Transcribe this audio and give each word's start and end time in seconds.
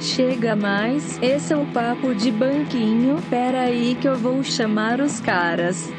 Chega 0.00 0.56
mais, 0.56 1.22
esse 1.22 1.52
é 1.52 1.56
um 1.56 1.70
papo 1.72 2.14
de 2.14 2.32
banquinho. 2.32 3.20
Pera 3.28 3.60
aí 3.60 3.94
que 3.94 4.08
eu 4.08 4.16
vou 4.16 4.42
chamar 4.42 4.98
os 4.98 5.20
caras. 5.20 5.90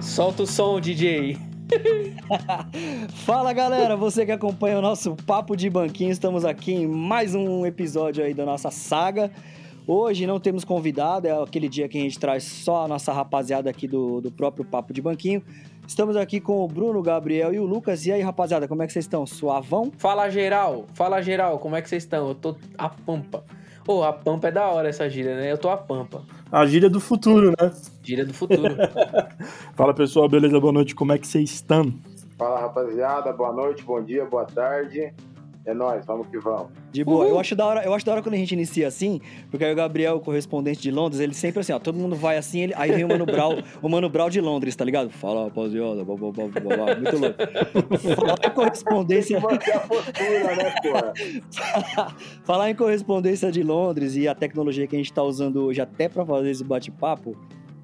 Solta 0.00 0.44
o 0.44 0.46
som, 0.46 0.80
DJ. 0.80 1.36
Fala 3.26 3.52
galera, 3.52 3.94
você 3.94 4.24
que 4.24 4.32
acompanha 4.32 4.78
o 4.78 4.82
nosso 4.82 5.14
Papo 5.26 5.54
de 5.54 5.68
Banquinho, 5.68 6.10
estamos 6.10 6.46
aqui 6.46 6.72
em 6.72 6.86
mais 6.86 7.34
um 7.34 7.66
episódio 7.66 8.24
aí 8.24 8.32
da 8.32 8.46
nossa 8.46 8.70
saga. 8.70 9.30
Hoje 9.86 10.26
não 10.26 10.40
temos 10.40 10.64
convidado, 10.64 11.26
é 11.26 11.42
aquele 11.42 11.68
dia 11.68 11.86
que 11.90 11.98
a 11.98 12.00
gente 12.00 12.18
traz 12.18 12.42
só 12.42 12.86
a 12.86 12.88
nossa 12.88 13.12
rapaziada 13.12 13.68
aqui 13.68 13.86
do, 13.86 14.22
do 14.22 14.32
próprio 14.32 14.64
Papo 14.64 14.94
de 14.94 15.02
Banquinho. 15.02 15.42
Estamos 15.86 16.16
aqui 16.16 16.40
com 16.40 16.64
o 16.64 16.68
Bruno, 16.68 16.98
o 16.98 17.02
Gabriel 17.02 17.52
e 17.52 17.58
o 17.58 17.64
Lucas. 17.64 18.06
E 18.06 18.12
aí, 18.12 18.22
rapaziada, 18.22 18.66
como 18.66 18.82
é 18.82 18.86
que 18.86 18.92
vocês 18.92 19.04
estão? 19.04 19.26
Suavão? 19.26 19.92
Fala 19.98 20.28
geral, 20.30 20.86
fala 20.94 21.20
geral, 21.20 21.58
como 21.58 21.76
é 21.76 21.82
que 21.82 21.88
vocês 21.88 22.02
estão? 22.02 22.28
Eu 22.28 22.34
tô 22.34 22.56
a 22.76 22.88
pampa. 22.88 23.44
Ô, 23.86 23.98
oh, 23.98 24.02
a 24.02 24.12
pampa 24.12 24.48
é 24.48 24.50
da 24.50 24.66
hora 24.66 24.88
essa 24.88 25.08
gíria, 25.10 25.36
né? 25.36 25.52
Eu 25.52 25.58
tô 25.58 25.68
a 25.68 25.76
pampa. 25.76 26.22
A 26.50 26.64
gíria 26.64 26.88
do 26.88 27.00
futuro, 27.00 27.50
né? 27.50 27.70
Gíria 28.02 28.24
do 28.24 28.32
futuro. 28.32 28.74
Fala 29.76 29.92
pessoal, 29.92 30.26
beleza? 30.26 30.58
Boa 30.58 30.72
noite, 30.72 30.94
como 30.94 31.12
é 31.12 31.18
que 31.18 31.26
vocês 31.26 31.52
estão? 31.52 31.92
Fala 32.38 32.60
rapaziada, 32.60 33.30
boa 33.32 33.52
noite, 33.52 33.84
bom 33.84 34.02
dia, 34.02 34.24
boa 34.24 34.46
tarde. 34.46 35.12
É 35.66 35.72
nóis, 35.72 36.04
vamos 36.04 36.26
que 36.26 36.38
vamos. 36.38 36.68
De 36.92 37.02
boa. 37.02 37.26
Eu 37.26 37.38
acho, 37.38 37.56
da 37.56 37.64
hora, 37.64 37.82
eu 37.84 37.94
acho 37.94 38.04
da 38.04 38.12
hora 38.12 38.22
quando 38.22 38.34
a 38.34 38.38
gente 38.38 38.52
inicia 38.52 38.86
assim, 38.86 39.20
porque 39.50 39.64
aí 39.64 39.72
o 39.72 39.76
Gabriel, 39.76 40.16
o 40.16 40.20
correspondente 40.20 40.80
de 40.82 40.90
Londres, 40.90 41.20
ele 41.20 41.32
sempre 41.32 41.60
assim, 41.60 41.72
ó, 41.72 41.78
todo 41.78 41.96
mundo 41.96 42.14
vai 42.14 42.36
assim, 42.36 42.60
ele, 42.60 42.74
aí 42.76 42.92
vem 42.92 43.04
o 43.04 43.08
Mano 43.08 43.24
Brau, 43.24 43.54
o 43.80 43.88
Mano 43.88 44.10
Brau 44.10 44.28
de 44.28 44.42
Londres, 44.42 44.76
tá 44.76 44.84
ligado? 44.84 45.08
Fala, 45.08 45.44
rapaziada, 45.44 46.04
blá, 46.04 46.16
blá, 46.16 46.30
blá, 46.32 46.48
blá, 46.48 46.76
blá, 46.76 46.96
muito 46.96 47.16
louco. 47.16 48.14
Falar 48.14 48.36
em 48.46 48.50
correspondência... 48.50 49.40
postura, 49.40 50.56
né, 50.56 50.74
porra? 50.82 51.12
Falar 52.44 52.70
em 52.70 52.74
correspondência 52.74 53.50
de 53.50 53.62
Londres 53.62 54.16
e 54.16 54.28
a 54.28 54.34
tecnologia 54.34 54.86
que 54.86 54.96
a 54.96 54.98
gente 54.98 55.12
tá 55.12 55.22
usando 55.22 55.64
hoje 55.64 55.80
até 55.80 56.10
pra 56.10 56.26
fazer 56.26 56.50
esse 56.50 56.62
bate-papo, 56.62 57.34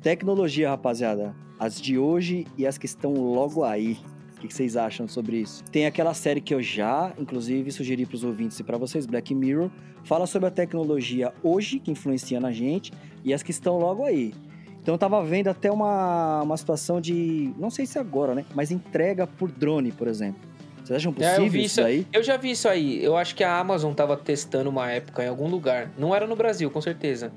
tecnologia, 0.02 0.68
rapaziada, 0.68 1.34
as 1.58 1.80
de 1.80 1.98
hoje 1.98 2.46
e 2.58 2.66
as 2.66 2.76
que 2.76 2.86
estão 2.86 3.14
logo 3.14 3.64
aí. 3.64 3.96
O 4.40 4.48
que 4.48 4.54
vocês 4.54 4.74
acham 4.74 5.06
sobre 5.06 5.36
isso? 5.36 5.62
Tem 5.64 5.84
aquela 5.84 6.14
série 6.14 6.40
que 6.40 6.54
eu 6.54 6.62
já, 6.62 7.12
inclusive, 7.18 7.70
sugeri 7.70 8.06
para 8.06 8.14
os 8.16 8.24
ouvintes 8.24 8.58
e 8.58 8.64
para 8.64 8.78
vocês, 8.78 9.04
Black 9.04 9.34
Mirror, 9.34 9.70
fala 10.02 10.26
sobre 10.26 10.48
a 10.48 10.50
tecnologia 10.50 11.30
hoje 11.42 11.78
que 11.78 11.90
influencia 11.90 12.40
na 12.40 12.50
gente 12.50 12.90
e 13.22 13.34
as 13.34 13.42
que 13.42 13.50
estão 13.50 13.78
logo 13.78 14.02
aí. 14.02 14.32
Então 14.80 14.94
eu 14.94 14.98
tava 14.98 15.22
vendo 15.22 15.48
até 15.48 15.70
uma, 15.70 16.40
uma 16.40 16.56
situação 16.56 17.02
de, 17.02 17.52
não 17.58 17.68
sei 17.68 17.84
se 17.84 17.98
agora, 17.98 18.34
né? 18.34 18.46
Mas 18.54 18.70
entrega 18.70 19.26
por 19.26 19.52
drone, 19.52 19.92
por 19.92 20.08
exemplo. 20.08 20.40
Vocês 20.82 20.96
acham 20.96 21.12
possível 21.12 21.42
é, 21.42 21.46
eu 21.46 21.50
vi 21.50 21.64
isso, 21.64 21.82
aí? 21.82 22.06
Eu 22.10 22.22
já 22.22 22.38
vi 22.38 22.50
isso 22.50 22.66
aí. 22.66 23.04
Eu 23.04 23.18
acho 23.18 23.34
que 23.34 23.44
a 23.44 23.58
Amazon 23.58 23.92
tava 23.92 24.16
testando 24.16 24.70
uma 24.70 24.90
época 24.90 25.22
em 25.22 25.28
algum 25.28 25.48
lugar. 25.48 25.90
Não 25.98 26.14
era 26.14 26.26
no 26.26 26.34
Brasil, 26.34 26.70
com 26.70 26.80
certeza. 26.80 27.30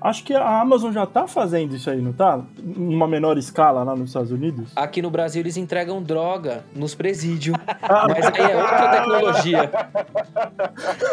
Acho 0.00 0.24
que 0.24 0.32
a 0.32 0.60
Amazon 0.60 0.92
já 0.92 1.04
tá 1.04 1.26
fazendo 1.26 1.76
isso 1.76 1.90
aí, 1.90 2.00
não 2.00 2.12
tá? 2.12 2.40
Numa 2.58 3.06
menor 3.06 3.36
escala 3.36 3.82
lá 3.82 3.94
nos 3.94 4.10
Estados 4.10 4.30
Unidos. 4.30 4.72
Aqui 4.74 5.02
no 5.02 5.10
Brasil 5.10 5.42
eles 5.42 5.58
entregam 5.58 6.02
droga 6.02 6.64
nos 6.74 6.94
presídios. 6.94 7.56
mas 8.08 8.26
aí 8.26 8.50
é 8.50 8.56
outra 8.56 8.88
tecnologia. 8.90 9.70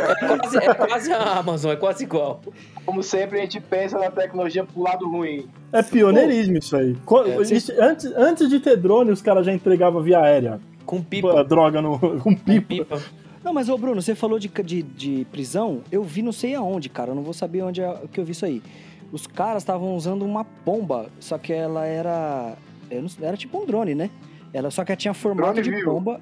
É 0.09 0.38
quase, 0.38 0.57
é 0.57 0.73
quase, 0.73 1.13
a 1.13 1.38
Amazon, 1.38 1.71
é 1.71 1.75
quase 1.75 2.03
igual. 2.05 2.41
Como 2.85 3.03
sempre, 3.03 3.39
a 3.39 3.41
gente 3.41 3.59
pensa 3.59 3.99
na 3.99 4.09
tecnologia 4.09 4.63
pro 4.63 4.81
lado 4.81 5.09
ruim. 5.09 5.49
É 5.73 5.83
pioneirismo 5.83 6.53
Pô. 6.53 6.59
isso 6.59 6.77
aí. 6.77 6.95
É, 7.27 7.41
isso, 7.53 7.73
antes, 7.77 8.05
antes 8.16 8.49
de 8.49 8.59
ter 8.59 8.77
drone, 8.77 9.11
os 9.11 9.22
caras 9.22 9.45
já 9.45 9.53
entregavam 9.53 10.01
via 10.01 10.19
aérea. 10.19 10.61
Com 10.85 11.01
pipa. 11.01 11.44
Droga 11.44 11.81
no, 11.81 11.99
com 12.23 12.33
pipa. 12.33 12.85
Com 12.85 12.95
pipa. 12.95 13.27
Não, 13.48 13.53
mas 13.53 13.70
ô 13.70 13.78
Bruno, 13.78 14.02
você 14.02 14.14
falou 14.14 14.38
de, 14.38 14.50
de, 14.50 14.84
de, 14.84 15.26
prisão, 15.31 15.81
eu 15.90 16.03
vi 16.03 16.22
não 16.22 16.34
sei 16.34 16.53
aonde, 16.53 16.90
cara, 16.90 17.12
eu 17.12 17.16
não 17.16 17.23
vou 17.23 17.34
saber 17.34 17.62
onde 17.62 17.81
é 17.81 17.98
que 18.12 18.20
eu 18.20 18.26
vi 18.26 18.34
isso 18.34 18.45
aí. 18.45 18.62
Os 19.09 19.26
caras 19.26 19.64
estavam 19.64 19.95
usando 19.95 20.26
uma 20.26 20.44
pomba, 20.44 21.09
só 21.18 21.38
que 21.38 21.53
ela 21.53 21.86
era. 21.86 22.57
Não, 22.91 23.25
era 23.25 23.38
tipo 23.38 23.57
um 23.57 23.66
drone, 23.66 23.96
né? 23.96 24.09
Ela, 24.52 24.69
só 24.69 24.84
que 24.84 24.91
ela 24.91 24.97
tinha 24.97 25.13
formato 25.13 25.53
drone 25.53 25.62
de 25.62 25.72
viu. 25.78 25.86
pomba. 25.86 26.19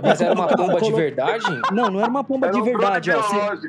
Mas 0.00 0.20
era 0.20 0.32
uma 0.32 0.46
pomba 0.56 0.80
de 0.80 0.92
verdade? 0.92 1.60
Não, 1.72 1.90
não 1.90 1.98
era 1.98 2.08
uma 2.08 2.22
pomba 2.22 2.46
era 2.46 2.54
de 2.54 2.60
um 2.60 2.64
verdade, 2.64 3.10
ó. 3.10 3.20
Você, 3.20 3.68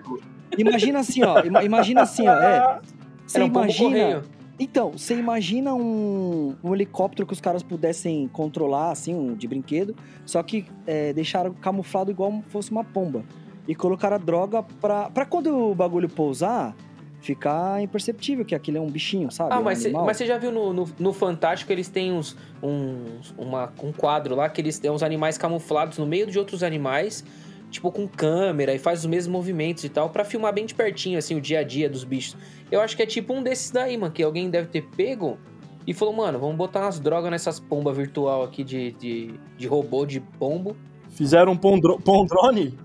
imagina 0.59 0.99
assim, 0.99 1.23
ó. 1.23 1.43
Imagina 1.63 2.01
assim, 2.03 2.27
ó. 2.27 2.33
É, 2.33 2.79
você 3.25 3.41
um 3.41 3.47
imagina. 3.47 4.21
Então, 4.61 4.91
você 4.91 5.15
imagina 5.15 5.73
um, 5.73 6.55
um, 6.63 6.75
helicóptero 6.75 7.25
que 7.25 7.33
os 7.33 7.41
caras 7.41 7.63
pudessem 7.63 8.27
controlar, 8.27 8.91
assim, 8.91 9.11
um, 9.11 9.33
de 9.33 9.47
brinquedo, 9.47 9.95
só 10.23 10.43
que 10.43 10.67
é, 10.85 11.11
deixaram 11.13 11.51
camuflado 11.51 12.11
igual 12.11 12.43
fosse 12.49 12.69
uma 12.69 12.83
pomba. 12.83 13.23
E 13.67 13.73
colocaram 13.73 14.17
a 14.17 14.19
droga 14.19 14.61
pra, 14.61 15.09
pra 15.09 15.25
quando 15.25 15.71
o 15.71 15.73
bagulho 15.73 16.07
pousar, 16.07 16.75
ficar 17.21 17.81
imperceptível 17.81 18.45
que 18.45 18.53
aquilo 18.53 18.77
é 18.77 18.81
um 18.81 18.87
bichinho, 18.87 19.31
sabe? 19.31 19.51
Ah, 19.51 19.59
um 19.59 19.63
mas, 19.63 19.79
cê, 19.79 19.89
mas 19.89 20.17
você 20.17 20.27
já 20.27 20.37
viu 20.37 20.51
no, 20.51 20.71
no, 20.71 20.87
no, 20.99 21.11
Fantástico 21.11 21.71
eles 21.71 21.89
têm 21.89 22.13
uns, 22.13 22.37
uns, 22.61 23.33
uma, 23.39 23.73
um 23.81 23.91
quadro 23.91 24.35
lá 24.35 24.47
que 24.47 24.61
eles 24.61 24.77
têm 24.77 24.91
uns 24.91 25.01
animais 25.01 25.39
camuflados 25.39 25.97
no 25.97 26.05
meio 26.05 26.27
de 26.27 26.37
outros 26.37 26.61
animais 26.61 27.23
tipo, 27.71 27.91
com 27.91 28.07
câmera 28.07 28.75
e 28.75 28.77
faz 28.77 28.99
os 28.99 29.05
mesmos 29.05 29.31
movimentos 29.31 29.83
e 29.83 29.89
tal, 29.89 30.09
para 30.09 30.23
filmar 30.23 30.53
bem 30.53 30.65
de 30.65 30.75
pertinho, 30.75 31.17
assim, 31.17 31.35
o 31.35 31.41
dia 31.41 31.59
a 31.59 31.63
dia 31.63 31.89
dos 31.89 32.03
bichos. 32.03 32.37
Eu 32.69 32.81
acho 32.81 32.95
que 32.95 33.01
é 33.01 33.05
tipo 33.05 33.33
um 33.33 33.41
desses 33.41 33.71
daí, 33.71 33.97
mano, 33.97 34.13
que 34.13 34.21
alguém 34.21 34.49
deve 34.49 34.67
ter 34.67 34.83
pego 34.95 35.39
e 35.87 35.93
falou, 35.93 36.13
mano, 36.13 36.37
vamos 36.37 36.55
botar 36.55 36.81
umas 36.81 36.99
drogas 36.99 37.31
nessas 37.31 37.59
pombas 37.59 37.95
virtual 37.95 38.43
aqui 38.43 38.63
de, 38.63 38.91
de, 38.91 39.33
de 39.57 39.67
robô 39.67 40.05
de 40.05 40.19
pombo. 40.19 40.75
Fizeram 41.09 41.53
um 41.53 41.57
pondro, 41.57 41.99
pondrone? 41.99 42.77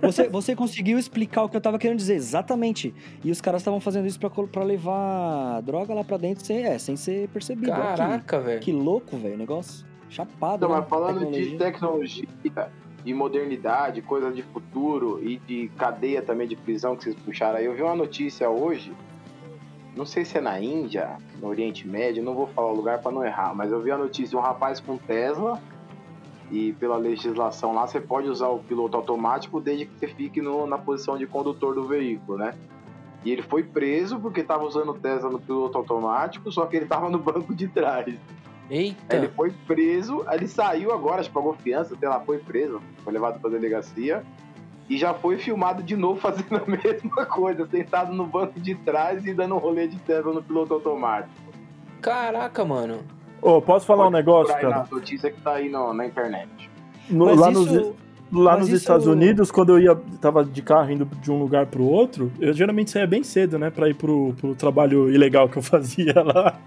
Você, 0.00 0.28
você 0.28 0.56
conseguiu 0.56 0.98
explicar 0.98 1.42
o 1.42 1.48
que 1.48 1.56
eu 1.56 1.60
tava 1.60 1.78
querendo 1.78 1.98
dizer, 1.98 2.14
exatamente. 2.14 2.94
E 3.22 3.30
os 3.30 3.40
caras 3.40 3.60
estavam 3.60 3.80
fazendo 3.80 4.06
isso 4.06 4.18
pra, 4.18 4.62
levar 4.62 5.60
droga 5.60 5.92
lá 5.92 6.02
pra 6.02 6.16
dentro 6.16 6.44
sem, 6.44 6.64
é, 6.64 6.78
sem 6.78 6.96
ser 6.96 7.28
percebido. 7.28 7.70
Caraca, 7.70 8.40
velho. 8.40 8.60
Que 8.60 8.72
louco, 8.72 9.18
velho, 9.18 9.34
o 9.34 9.38
negócio 9.38 9.84
chapado. 10.08 10.62
Não, 10.62 10.74
né? 10.74 10.80
mas 10.80 10.88
falando 10.88 11.18
tecnologia. 11.18 11.50
de 11.50 11.58
tecnologia, 11.58 12.28
de 13.04 13.12
modernidade, 13.12 14.00
coisa 14.00 14.32
de 14.32 14.42
futuro 14.42 15.20
e 15.22 15.36
de 15.36 15.68
cadeia 15.76 16.22
também 16.22 16.48
de 16.48 16.56
prisão 16.56 16.96
que 16.96 17.04
vocês 17.04 17.16
puxaram 17.16 17.58
aí. 17.58 17.66
Eu 17.66 17.74
vi 17.74 17.82
uma 17.82 17.94
notícia 17.94 18.48
hoje, 18.48 18.92
não 19.94 20.06
sei 20.06 20.24
se 20.24 20.38
é 20.38 20.40
na 20.40 20.58
Índia, 20.58 21.18
no 21.40 21.48
Oriente 21.48 21.86
Médio, 21.86 22.22
não 22.22 22.34
vou 22.34 22.46
falar 22.46 22.72
o 22.72 22.74
lugar 22.74 23.00
para 23.00 23.12
não 23.12 23.24
errar, 23.24 23.54
mas 23.54 23.70
eu 23.70 23.80
vi 23.82 23.90
a 23.90 23.98
notícia 23.98 24.30
de 24.30 24.36
um 24.36 24.40
rapaz 24.40 24.80
com 24.80 24.96
Tesla 24.96 25.60
e 26.50 26.72
pela 26.74 26.96
legislação 26.96 27.74
lá 27.74 27.86
você 27.86 28.00
pode 28.00 28.28
usar 28.28 28.48
o 28.48 28.58
piloto 28.58 28.96
automático 28.96 29.60
desde 29.60 29.86
que 29.86 29.98
você 29.98 30.08
fique 30.08 30.40
no, 30.40 30.66
na 30.66 30.78
posição 30.78 31.18
de 31.18 31.26
condutor 31.26 31.74
do 31.74 31.86
veículo, 31.86 32.38
né? 32.38 32.54
E 33.24 33.30
ele 33.30 33.42
foi 33.42 33.62
preso 33.62 34.18
porque 34.18 34.40
estava 34.40 34.64
usando 34.64 34.92
Tesla 34.94 35.30
no 35.30 35.40
piloto 35.40 35.78
automático, 35.78 36.50
só 36.52 36.66
que 36.66 36.76
ele 36.76 36.84
estava 36.84 37.08
no 37.08 37.18
banco 37.18 37.54
de 37.54 37.66
trás. 37.68 38.14
Eita! 38.70 39.16
Ele 39.16 39.28
foi 39.28 39.52
preso, 39.66 40.24
ele 40.30 40.48
saiu 40.48 40.92
agora, 40.92 41.20
acho 41.20 41.28
que 41.28 41.34
pagou 41.34 41.54
fiança, 41.54 41.96
sei 41.96 42.08
lá, 42.08 42.20
foi 42.20 42.38
preso, 42.38 42.80
foi 43.02 43.12
levado 43.12 43.40
pra 43.40 43.50
delegacia 43.50 44.24
e 44.88 44.96
já 44.96 45.14
foi 45.14 45.38
filmado 45.38 45.82
de 45.82 45.96
novo 45.96 46.20
fazendo 46.20 46.56
a 46.56 46.66
mesma 46.66 47.26
coisa, 47.26 47.66
sentado 47.66 48.12
no 48.12 48.26
banco 48.26 48.58
de 48.60 48.74
trás 48.74 49.26
e 49.26 49.34
dando 49.34 49.54
um 49.54 49.58
rolê 49.58 49.86
de 49.86 49.98
Tesla 49.98 50.32
no 50.32 50.42
piloto 50.42 50.74
automático. 50.74 51.34
Caraca, 52.00 52.64
mano. 52.64 53.00
Ô, 53.40 53.56
oh, 53.56 53.62
posso 53.62 53.86
falar 53.86 54.04
Pode 54.04 54.14
um 54.14 54.18
negócio, 54.18 54.54
cara? 54.54 54.70
Na 54.70 54.86
notícia 54.90 55.30
que 55.30 55.40
tá 55.40 55.54
aí 55.54 55.68
no, 55.68 55.92
na 55.92 56.06
internet. 56.06 56.70
No, 57.08 57.34
lá 57.34 57.50
isso... 57.50 57.64
nos, 57.64 57.94
lá 58.40 58.52
Mas 58.52 58.60
nos 58.60 58.68
isso... 58.68 58.76
Estados 58.78 59.06
Unidos, 59.06 59.50
quando 59.50 59.70
eu 59.70 59.80
ia, 59.80 59.94
tava 60.20 60.44
de 60.44 60.62
carro 60.62 60.90
indo 60.90 61.08
de 61.22 61.30
um 61.30 61.38
lugar 61.38 61.66
pro 61.66 61.84
outro, 61.84 62.30
eu 62.40 62.52
geralmente 62.52 62.90
saía 62.90 63.06
bem 63.06 63.22
cedo, 63.22 63.58
né, 63.58 63.70
pra 63.70 63.88
ir 63.88 63.94
pro, 63.94 64.34
pro 64.34 64.54
trabalho 64.54 65.12
ilegal 65.12 65.48
que 65.48 65.58
eu 65.58 65.62
fazia 65.64 66.14
lá. 66.22 66.58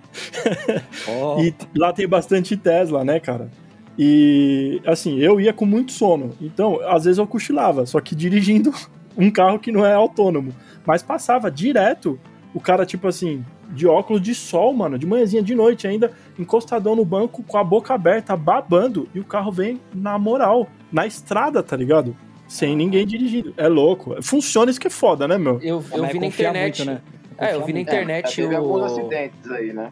Oh. 1.07 1.41
e 1.41 1.53
lá 1.75 1.93
tem 1.93 2.07
bastante 2.07 2.55
Tesla, 2.55 3.03
né, 3.03 3.19
cara? 3.19 3.49
E, 3.97 4.79
assim, 4.85 5.17
eu 5.19 5.41
ia 5.41 5.51
com 5.51 5.65
muito 5.65 5.91
sono. 5.91 6.31
Então, 6.39 6.79
às 6.87 7.05
vezes 7.05 7.17
eu 7.17 7.25
cochilava, 7.25 7.85
só 7.85 7.99
que 7.99 8.15
dirigindo 8.15 8.71
um 9.17 9.31
carro 9.31 9.59
que 9.59 9.71
não 9.71 9.85
é 9.85 9.93
autônomo. 9.93 10.53
Mas 10.85 11.01
passava 11.01 11.49
direto 11.49 12.19
o 12.53 12.59
cara, 12.59 12.85
tipo 12.85 13.07
assim, 13.07 13.43
de 13.69 13.87
óculos 13.87 14.21
de 14.21 14.33
sol, 14.33 14.73
mano, 14.73 14.97
de 14.97 15.05
manhãzinha 15.05 15.43
de 15.43 15.53
noite 15.53 15.87
ainda, 15.87 16.11
encostadão 16.39 16.95
no 16.95 17.05
banco 17.05 17.43
com 17.43 17.57
a 17.57 17.63
boca 17.63 17.93
aberta, 17.93 18.35
babando, 18.35 19.07
e 19.13 19.19
o 19.19 19.23
carro 19.23 19.51
vem 19.51 19.79
na 19.93 20.17
moral 20.17 20.67
na 20.91 21.05
estrada, 21.05 21.61
tá 21.61 21.75
ligado? 21.75 22.15
Sem 22.47 22.75
ninguém 22.75 23.05
dirigindo. 23.05 23.53
É 23.57 23.67
louco. 23.67 24.21
Funciona 24.21 24.71
isso 24.71 24.79
que 24.79 24.87
é 24.87 24.91
foda, 24.91 25.27
né, 25.27 25.37
meu? 25.37 25.59
Eu, 25.61 25.83
eu 25.91 26.05
vi 26.07 26.19
na 26.19 26.27
internet. 26.27 26.85
Muito, 26.85 26.91
né? 26.91 27.01
É, 27.37 27.53
eu 27.53 27.65
vi 27.65 27.73
na 27.73 27.79
internet. 27.81 28.41
É, 28.41 28.43
teve 28.43 28.55
o... 28.55 28.57
alguns 28.57 28.83
acidentes 28.83 29.51
aí, 29.51 29.73
né? 29.73 29.91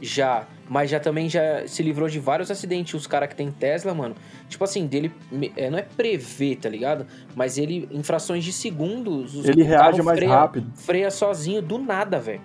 Já. 0.00 0.46
Mas 0.68 0.90
já 0.90 0.98
também 0.98 1.28
já 1.28 1.66
se 1.66 1.82
livrou 1.82 2.08
de 2.08 2.18
vários 2.18 2.50
acidentes. 2.50 2.94
Os 2.94 3.06
caras 3.06 3.28
que 3.28 3.34
tem 3.34 3.50
Tesla, 3.50 3.92
mano. 3.92 4.14
Tipo 4.48 4.62
assim, 4.64 4.86
dele. 4.86 5.12
É, 5.56 5.68
não 5.68 5.78
é 5.78 5.82
prever, 5.82 6.56
tá 6.56 6.68
ligado? 6.68 7.06
Mas 7.34 7.58
ele, 7.58 7.88
em 7.90 8.02
frações 8.02 8.44
de 8.44 8.52
segundos. 8.52 9.44
ele 9.44 9.62
reage 9.62 10.00
mais 10.02 10.18
freia, 10.18 10.32
rápido. 10.32 10.72
Freia 10.76 11.10
sozinho 11.10 11.60
do 11.60 11.78
nada, 11.78 12.20
velho. 12.20 12.40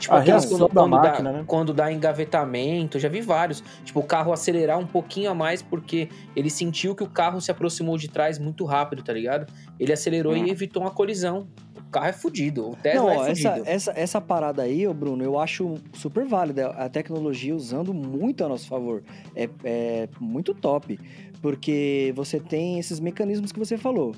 Tipo, 0.00 0.14
A 0.14 0.20
aqueles 0.20 0.46
quando, 0.46 0.60
da 0.66 0.68
quando 0.68 0.88
máquina, 0.90 1.32
dá, 1.32 1.38
né? 1.38 1.44
quando 1.46 1.72
dá 1.74 1.92
engavetamento, 1.92 2.96
eu 2.96 3.00
já 3.00 3.08
vi 3.08 3.20
vários. 3.20 3.62
Tipo, 3.84 4.00
o 4.00 4.02
carro 4.02 4.32
acelerar 4.32 4.78
um 4.78 4.86
pouquinho 4.86 5.30
a 5.30 5.34
mais 5.34 5.62
porque 5.62 6.08
ele 6.34 6.48
sentiu 6.50 6.94
que 6.94 7.02
o 7.04 7.08
carro 7.08 7.40
se 7.40 7.50
aproximou 7.50 7.96
de 7.98 8.08
trás 8.08 8.38
muito 8.38 8.64
rápido, 8.64 9.02
tá 9.02 9.12
ligado? 9.12 9.46
Ele 9.78 9.92
acelerou 9.92 10.32
Hum. 10.32 10.46
e 10.46 10.50
evitou 10.50 10.82
uma 10.82 10.90
colisão. 10.90 11.46
O 11.76 11.90
carro 11.90 12.06
é 12.06 12.12
fudido, 12.12 12.68
o 12.70 12.76
Tesla 12.76 13.00
Não, 13.02 13.10
é 13.10 13.16
ó, 13.18 13.26
essa, 13.26 13.50
fudido. 13.50 13.68
essa, 13.68 13.92
essa 13.96 14.20
parada 14.20 14.62
aí, 14.62 14.86
ô 14.86 14.94
Bruno, 14.94 15.22
eu 15.24 15.38
acho 15.38 15.74
super 15.92 16.24
válida. 16.26 16.68
A 16.68 16.88
tecnologia 16.88 17.54
usando 17.54 17.92
muito 17.92 18.44
a 18.44 18.48
nosso 18.48 18.66
favor. 18.68 19.02
É, 19.36 19.48
é 19.64 20.08
muito 20.20 20.54
top. 20.54 20.98
Porque 21.42 22.12
você 22.14 22.38
tem 22.38 22.78
esses 22.78 23.00
mecanismos 23.00 23.50
que 23.52 23.58
você 23.58 23.76
falou. 23.78 24.14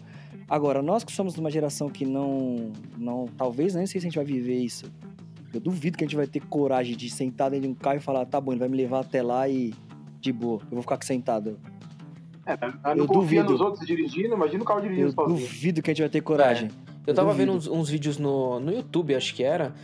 Agora, 0.48 0.82
nós 0.82 1.02
que 1.04 1.12
somos 1.12 1.34
de 1.34 1.40
uma 1.40 1.50
geração 1.50 1.88
que 1.88 2.04
não. 2.04 2.72
não 2.98 3.26
talvez 3.38 3.74
nem 3.74 3.86
sei 3.86 4.00
se 4.00 4.06
a 4.06 4.10
gente 4.10 4.16
vai 4.16 4.24
viver 4.24 4.56
isso. 4.58 4.84
Eu 5.52 5.60
duvido 5.60 5.98
que 5.98 6.04
a 6.04 6.06
gente 6.06 6.16
vai 6.16 6.26
ter 6.26 6.40
coragem 6.40 6.96
de 6.96 7.10
sentar 7.10 7.50
dentro 7.50 7.66
de 7.66 7.72
um 7.72 7.74
carro 7.74 7.96
e 7.96 8.00
falar, 8.00 8.24
tá 8.26 8.40
bom, 8.40 8.52
ele 8.52 8.60
vai 8.60 8.68
me 8.68 8.76
levar 8.76 9.00
até 9.00 9.22
lá 9.22 9.48
e. 9.48 9.72
De 10.20 10.32
boa, 10.32 10.60
eu 10.62 10.70
vou 10.70 10.82
ficar 10.82 10.94
aqui 10.94 11.04
sentado. 11.06 11.58
É, 12.46 12.56
não 12.94 12.96
Eu 13.04 13.06
confia 13.06 13.42
duvido. 13.42 13.52
nos 13.52 13.60
outros 13.60 13.86
dirigindo, 13.86 14.34
imagina 14.34 14.62
o 14.62 14.66
carro 14.66 14.80
dirigindo 14.80 15.08
Eu 15.08 15.12
sozinho. 15.12 15.38
duvido 15.40 15.82
que 15.82 15.90
a 15.90 15.94
gente 15.94 16.02
vai 16.02 16.08
ter 16.08 16.20
coragem. 16.20 16.70
Eu 17.06 17.12
tava 17.12 17.32
duvido. 17.32 17.52
vendo 17.52 17.58
uns, 17.58 17.66
uns 17.66 17.88
vídeos 17.90 18.18
no, 18.18 18.60
no 18.60 18.72
YouTube, 18.72 19.14
acho 19.16 19.34
que 19.34 19.42
era, 19.42 19.74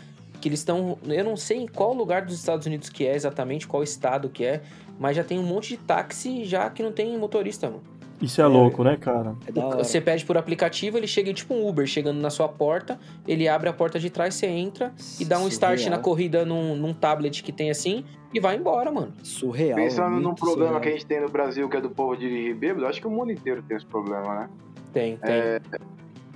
que 0.41 0.49
eles 0.49 0.61
estão. 0.61 0.97
Eu 1.05 1.25
não 1.25 1.37
sei 1.37 1.59
em 1.59 1.67
qual 1.67 1.93
lugar 1.93 2.23
dos 2.25 2.35
Estados 2.37 2.67
Unidos 2.67 2.89
que 2.89 3.05
é 3.05 3.15
exatamente, 3.17 3.67
qual 3.67 3.83
estado 3.83 4.29
que 4.29 4.45
é, 4.45 4.63
mas 4.99 5.17
já 5.17 5.25
tem 5.25 5.39
um 5.39 5.43
monte 5.45 5.71
de 5.71 5.77
táxi 5.79 6.45
já 6.45 6.71
que 6.71 6.83
não 6.83 6.93
tem 6.93 7.19
motorista, 7.19 7.69
mano. 7.69 7.83
Isso 8.21 8.41
é 8.41 8.47
louco, 8.47 8.83
né, 8.83 8.97
cara? 8.97 9.35
É. 9.47 9.77
Você 9.77 10.01
pede 10.01 10.25
por 10.25 10.37
aplicativo, 10.37 10.97
ele 10.97 11.07
chega 11.07 11.33
tipo 11.33 11.55
um 11.55 11.69
Uber 11.69 11.87
chegando 11.87 12.21
na 12.21 12.31
sua 12.31 12.49
porta, 12.49 12.99
ele 13.27 13.47
abre 13.47 13.69
a 13.69 13.73
porta 13.73 13.99
de 13.99 14.11
trás, 14.11 14.35
você 14.35 14.47
entra 14.47 14.93
e 15.21 15.25
dá 15.25 15.39
um 15.39 15.49
start 15.49 15.79
Surreal. 15.79 15.97
na 15.97 16.03
corrida 16.03 16.45
num, 16.45 16.77
num 16.77 16.93
tablet 16.93 17.43
que 17.43 17.53
tem 17.53 17.71
assim 17.71 18.05
e 18.33 18.41
vai 18.41 18.57
embora, 18.57 18.91
mano. 18.91 19.13
Surreal. 19.23 19.77
Pensando 19.77 20.21
num 20.21 20.35
problema 20.35 20.75
surreal. 20.75 20.81
que 20.81 20.89
a 20.89 20.93
gente 20.93 21.07
tem 21.07 21.21
no 21.21 21.29
Brasil, 21.29 21.69
que 21.69 21.77
é 21.77 21.81
do 21.81 21.91
povo 21.91 22.17
dirigir 22.17 22.55
bêbado, 22.55 22.87
acho 22.87 23.01
que 23.01 23.07
o 23.07 23.11
mundo 23.11 23.31
inteiro 23.31 23.63
tem 23.63 23.77
esse 23.77 23.87
problema, 23.87 24.41
né? 24.41 24.51
Tem, 24.93 25.17
tem. 25.17 25.31
É, 25.31 25.61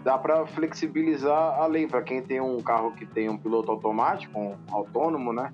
dá 0.05 0.19
pra 0.19 0.47
flexibilizar 0.47 1.61
a 1.61 1.67
lei 1.67 1.87
para 1.87 2.03
quem 2.03 2.23
tem 2.23 2.41
um 2.41 2.61
carro 2.61 2.93
que 2.93 3.07
tem 3.07 3.29
um 3.29 3.37
piloto 3.37 3.71
automático, 3.71 4.39
um 4.39 4.55
autônomo, 4.71 5.33
né? 5.33 5.53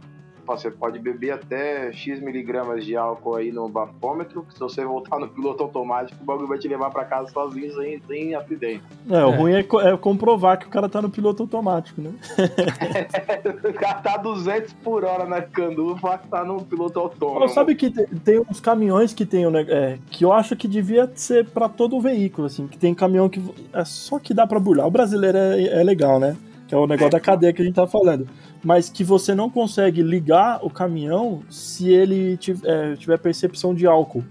Você 0.57 0.71
pode 0.71 0.99
beber 0.99 1.33
até 1.33 1.93
X 1.93 2.21
miligramas 2.21 2.85
de 2.85 2.97
álcool 2.97 3.37
aí 3.37 3.53
no 3.53 3.69
bafômetro, 3.69 4.43
que 4.43 4.55
se 4.55 4.61
você 4.61 4.85
voltar 4.85 5.19
no 5.19 5.29
piloto 5.29 5.63
automático, 5.63 6.19
o 6.23 6.25
bagulho 6.25 6.49
vai 6.49 6.59
te 6.59 6.67
levar 6.69 6.91
pra 6.91 7.05
casa 7.05 7.31
sozinho, 7.31 7.73
sem, 7.75 8.01
sem 8.07 8.35
acidente. 8.35 8.83
É, 9.11 9.25
o 9.25 9.33
É. 9.33 9.37
ruim 9.37 9.53
é, 9.55 9.63
co- 9.63 9.81
é 9.81 9.97
comprovar 9.97 10.59
que 10.59 10.67
o 10.67 10.71
cara 10.71 10.89
tá 10.89 11.01
no 11.03 11.11
piloto 11.11 11.43
automático, 11.43 12.01
né? 12.01 12.11
o 13.69 13.73
cara 13.75 13.95
tá 14.01 14.17
200 14.17 14.73
por 14.75 15.05
hora 15.05 15.25
na 15.25 15.41
Candu, 15.43 15.97
fala 15.99 16.19
que 16.19 16.29
tá 16.29 16.45
no 16.45 16.63
piloto 16.63 16.99
autônomo. 16.99 17.45
Ó, 17.45 17.49
sabe 17.49 17.75
que 17.75 17.91
te- 17.91 18.07
tem 18.25 18.39
uns 18.41 18.61
caminhões 18.61 19.13
que 19.13 19.25
tem, 19.27 19.45
é, 19.69 19.99
que 20.11 20.25
eu 20.25 20.33
acho 20.33 20.57
que 20.57 20.67
devia 20.69 21.11
ser 21.15 21.47
pra 21.47 21.69
todo 21.69 21.97
o 21.97 22.01
veículo, 22.01 22.47
assim, 22.47 22.67
que 22.67 22.79
tem 22.79 22.95
caminhão 22.95 23.29
que 23.29 23.43
é 23.73 23.85
só 23.85 24.19
que 24.19 24.33
dá 24.35 24.47
pra 24.47 24.59
burlar. 24.61 24.87
O 24.87 24.91
brasileiro 24.91 25.37
é, 25.39 25.81
é 25.81 25.83
legal, 25.85 26.19
né? 26.19 26.37
Que 26.69 26.75
é 26.75 26.79
o 26.79 26.87
negócio 26.87 27.11
da 27.11 27.19
cadeia 27.19 27.53
que 27.53 27.63
a 27.63 27.65
gente 27.65 27.75
tá 27.75 27.87
falando. 27.87 28.29
Mas 28.63 28.89
que 28.91 29.03
você 29.03 29.35
não 29.35 29.49
consegue 29.51 30.03
ligar 30.03 30.61
o 30.63 30.69
caminhão 30.71 31.43
se 31.49 31.89
ele 31.91 32.37
tiv- 32.37 32.63
é, 32.65 32.95
tiver 32.95 33.19
percepção 33.19 33.75
de 33.75 33.87
álcool. 33.87 34.23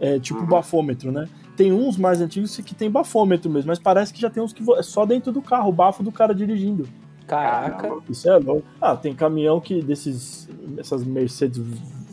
É 0.00 0.18
tipo 0.18 0.40
Uhum. 0.40 0.46
bafômetro, 0.46 1.10
né? 1.12 1.28
Tem 1.56 1.70
uns 1.72 1.96
mais 1.98 2.20
antigos 2.20 2.56
que 2.56 2.74
tem 2.74 2.90
bafômetro 2.90 3.50
mesmo, 3.50 3.68
mas 3.68 3.78
parece 3.78 4.12
que 4.14 4.20
já 4.20 4.30
tem 4.30 4.42
uns 4.42 4.52
que 4.52 4.62
é 4.78 4.82
só 4.82 5.04
dentro 5.04 5.30
do 5.32 5.42
carro, 5.42 5.68
o 5.68 5.72
bafo 5.72 6.02
do 6.02 6.10
cara 6.12 6.34
dirigindo. 6.34 6.88
Caraca. 7.26 7.90
Isso 8.08 8.28
é 8.28 8.36
louco. 8.38 8.64
Ah, 8.80 8.96
tem 8.96 9.14
caminhão 9.14 9.60
que 9.60 9.82
desses. 9.82 10.48
Essas 10.78 11.04
Mercedes 11.04 11.62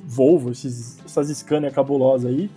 Volvo, 0.06 0.52
esses, 0.52 0.98
essas 1.06 1.30
Scania 1.30 1.70
cabulosas 1.70 2.32
aí, 2.32 2.50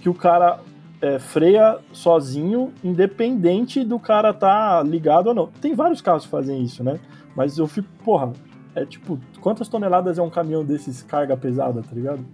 que 0.00 0.08
o 0.08 0.14
cara 0.14 0.58
é, 1.00 1.18
freia 1.18 1.78
sozinho, 1.92 2.72
independente 2.82 3.84
do 3.84 3.98
cara 3.98 4.32
tá 4.32 4.82
ligado 4.82 5.28
ou 5.28 5.34
não. 5.34 5.46
Tem 5.60 5.74
vários 5.74 6.00
carros 6.00 6.24
que 6.24 6.30
fazem 6.30 6.62
isso, 6.62 6.82
né? 6.82 6.98
Mas 7.36 7.58
eu 7.58 7.66
fico, 7.66 7.88
porra, 8.04 8.32
é 8.74 8.84
tipo, 8.84 9.18
quantas 9.40 9.68
toneladas 9.68 10.18
é 10.18 10.22
um 10.22 10.30
caminhão 10.30 10.64
desses 10.64 11.02
carga 11.02 11.36
pesada, 11.36 11.82
tá 11.82 11.94
ligado? 11.94 12.24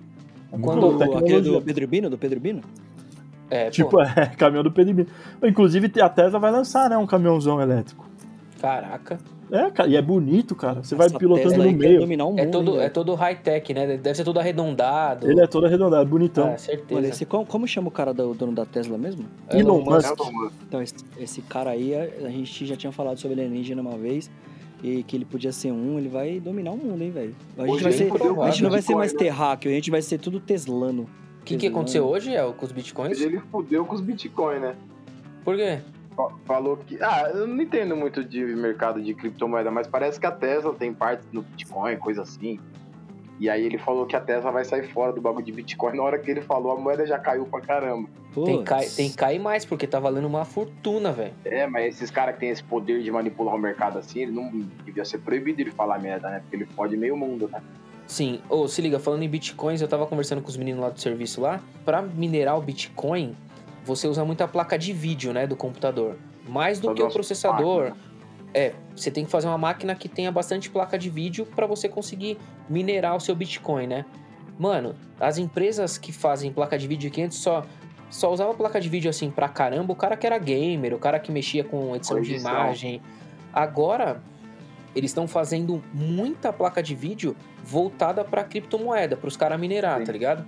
É 0.52 0.58
Quando 0.58 1.02
aquele 1.02 1.40
do 1.40 1.60
Pedro 1.60 1.88
Bino, 1.88 2.10
do 2.10 2.18
Pedro 2.18 2.40
Bino? 2.40 2.62
É, 3.50 3.70
Tipo, 3.70 4.00
é, 4.02 4.26
caminhão 4.36 4.62
do 4.62 4.70
Pedro 4.72 5.06
Inclusive, 5.42 6.00
a 6.00 6.08
Tesla 6.08 6.38
vai 6.38 6.50
lançar, 6.50 6.88
né, 6.88 6.96
um 6.96 7.06
caminhãozão 7.06 7.60
elétrico. 7.60 8.08
caraca. 8.60 9.18
É, 9.50 9.70
cara, 9.70 9.88
e 9.88 9.96
é 9.96 10.02
bonito, 10.02 10.54
cara. 10.54 10.82
Você 10.82 10.94
vai 10.94 11.06
Essa 11.06 11.18
pilotando 11.18 11.50
Tesla 11.50 11.64
no 11.64 11.72
meio. 11.72 12.00
dominar 12.00 12.24
o 12.24 12.30
mundo, 12.30 12.40
É 12.40 12.46
todo, 12.46 12.80
é 12.80 12.88
todo 12.88 13.14
high-tech, 13.14 13.74
né? 13.74 13.96
Deve 13.96 14.14
ser 14.14 14.24
todo 14.24 14.38
arredondado. 14.38 15.30
Ele 15.30 15.40
é 15.40 15.46
todo 15.46 15.66
arredondado, 15.66 16.08
bonitão. 16.08 16.48
É, 16.48 16.56
certeza. 16.56 17.00
Olha, 17.00 17.08
esse, 17.08 17.26
como, 17.26 17.46
como 17.46 17.66
chama 17.68 17.88
o 17.88 17.90
cara 17.90 18.12
do 18.12 18.34
dono 18.34 18.52
da 18.52 18.64
Tesla 18.64 18.96
mesmo? 18.96 19.24
Elon 19.50 19.80
Elon 19.80 19.84
Musk. 19.84 20.14
Então, 20.66 20.82
esse, 20.82 20.94
esse 21.18 21.42
cara 21.42 21.70
aí, 21.70 21.94
a, 21.94 22.28
gente 22.30 22.66
já 22.66 22.76
tinha 22.76 22.92
falado 22.92 23.18
sobre 23.18 23.40
alienígena 23.40 23.80
uma 23.80 23.96
vez. 23.96 24.30
E 24.82 25.02
que 25.02 25.16
ele 25.16 25.24
podia 25.24 25.50
ser 25.50 25.72
um, 25.72 25.98
ele 25.98 26.08
vai 26.10 26.38
dominar 26.38 26.72
o 26.72 26.76
mundo, 26.76 27.02
hein, 27.02 27.10
velho? 27.10 27.34
A 27.56 27.66
gente, 27.66 27.82
vai 27.82 27.92
ele 27.92 27.98
ser, 27.98 28.12
a 28.42 28.50
gente 28.50 28.62
não 28.62 28.70
vai 28.70 28.82
ser 28.82 28.94
mais 28.94 29.14
né? 29.14 29.18
terráqueo, 29.18 29.70
a 29.70 29.74
gente 29.74 29.90
vai 29.90 30.02
ser 30.02 30.18
tudo 30.18 30.38
teslano. 30.38 31.08
O 31.40 31.44
que, 31.44 31.56
que 31.56 31.66
aconteceu 31.66 32.06
hoje, 32.06 32.32
El, 32.32 32.52
com 32.52 32.66
os 32.66 32.72
bitcoins? 32.72 33.18
Ele 33.20 33.40
fudeu 33.50 33.84
com 33.84 33.94
os 33.94 34.00
Bitcoin, 34.00 34.60
né? 34.60 34.74
Por 35.44 35.56
quê? 35.56 35.80
Fa- 36.16 36.30
Falou 36.46 36.76
que. 36.76 36.98
Ah, 37.02 37.30
eu 37.34 37.46
não 37.46 37.62
entendo 37.62 37.96
muito 37.96 38.24
de 38.24 38.40
mercado 38.44 39.00
de 39.02 39.14
criptomoeda, 39.14 39.70
mas 39.70 39.86
parece 39.86 40.18
que 40.20 40.26
a 40.26 40.30
Tesla 40.32 40.72
tem 40.74 40.92
parte 40.92 41.22
no 41.32 41.42
Bitcoin, 41.42 41.96
coisa 41.96 42.22
assim. 42.22 42.58
E 43.40 43.50
aí 43.50 43.64
ele 43.66 43.78
falou 43.78 44.06
que 44.06 44.14
a 44.14 44.20
Tesla 44.20 44.52
vai 44.52 44.64
sair 44.64 44.84
fora 44.92 45.12
do 45.12 45.20
bagulho 45.20 45.44
de 45.44 45.50
Bitcoin. 45.52 45.96
Na 45.98 46.02
hora 46.04 46.18
que 46.18 46.30
ele 46.30 46.40
falou, 46.40 46.72
a 46.72 46.76
moeda 46.76 47.04
já 47.06 47.18
caiu 47.18 47.44
pra 47.46 47.60
caramba. 47.60 48.08
Tem, 48.32 48.56
Putz. 48.58 48.68
cai, 48.68 48.86
tem 48.88 49.10
que 49.10 49.16
cair 49.16 49.38
mais, 49.38 49.64
porque 49.64 49.86
tá 49.86 49.98
valendo 50.00 50.26
uma 50.26 50.44
fortuna, 50.44 51.12
velho. 51.12 51.32
É, 51.44 51.66
mas 51.66 51.96
esses 51.96 52.10
caras 52.10 52.34
que 52.34 52.40
têm 52.40 52.50
esse 52.50 52.62
poder 52.64 53.00
de 53.02 53.10
manipular 53.10 53.54
o 53.54 53.58
mercado 53.58 53.98
assim, 53.98 54.22
ele 54.22 54.32
não 54.32 54.50
devia 54.84 55.04
ser 55.04 55.18
proibido 55.18 55.60
ele 55.60 55.70
falar 55.70 55.98
merda, 56.00 56.28
né? 56.30 56.40
Porque 56.40 56.56
ele 56.56 56.66
pode 56.66 56.96
meio 56.96 57.16
mundo, 57.16 57.48
né? 57.52 57.60
Sim. 58.06 58.40
Ô, 58.48 58.68
se 58.68 58.82
liga, 58.82 58.98
falando 58.98 59.22
em 59.22 59.28
bitcoins, 59.28 59.80
eu 59.80 59.88
tava 59.88 60.06
conversando 60.06 60.42
com 60.42 60.48
os 60.48 60.56
meninos 60.56 60.80
lá 60.82 60.90
do 60.90 61.00
serviço 61.00 61.40
lá. 61.40 61.60
Pra 61.84 62.02
minerar 62.02 62.56
o 62.58 62.60
bitcoin, 62.60 63.34
você 63.84 64.08
usa 64.08 64.24
muita 64.24 64.48
placa 64.48 64.78
de 64.78 64.92
vídeo, 64.92 65.32
né, 65.32 65.46
do 65.46 65.56
computador. 65.56 66.16
Mais 66.48 66.80
do 66.80 66.94
que 66.94 67.02
o 67.02 67.10
processador. 67.10 67.90
máquinas. 67.90 68.14
É, 68.52 68.72
você 68.94 69.10
tem 69.10 69.24
que 69.24 69.30
fazer 69.30 69.48
uma 69.48 69.58
máquina 69.58 69.94
que 69.96 70.08
tenha 70.08 70.30
bastante 70.30 70.70
placa 70.70 70.96
de 70.96 71.10
vídeo 71.10 71.44
pra 71.44 71.66
você 71.66 71.88
conseguir 71.88 72.38
minerar 72.68 73.16
o 73.16 73.20
seu 73.20 73.34
Bitcoin, 73.34 73.88
né? 73.88 74.04
Mano, 74.56 74.94
as 75.18 75.38
empresas 75.38 75.98
que 75.98 76.12
fazem 76.12 76.52
placa 76.52 76.78
de 76.78 76.86
vídeo 76.86 77.10
que 77.10 77.20
antes 77.20 77.38
só 77.38 77.64
só 78.08 78.32
usava 78.32 78.54
placa 78.54 78.80
de 78.80 78.88
vídeo 78.88 79.10
assim 79.10 79.28
pra 79.28 79.48
caramba, 79.48 79.92
o 79.92 79.96
cara 79.96 80.16
que 80.16 80.24
era 80.24 80.38
gamer, 80.38 80.94
o 80.94 80.98
cara 80.98 81.18
que 81.18 81.32
mexia 81.32 81.64
com 81.64 81.96
edição 81.96 82.20
de 82.20 82.36
imagem. 82.36 83.02
Agora 83.52 84.22
eles 84.94 85.10
estão 85.10 85.26
fazendo 85.26 85.82
muita 85.92 86.52
placa 86.52 86.80
de 86.80 86.94
vídeo 86.94 87.34
voltada 87.64 88.24
pra 88.24 88.44
criptomoeda, 88.44 89.16
pros 89.16 89.36
caras 89.36 89.58
minerar, 89.58 89.98
Sim. 89.98 90.04
tá 90.04 90.12
ligado? 90.12 90.46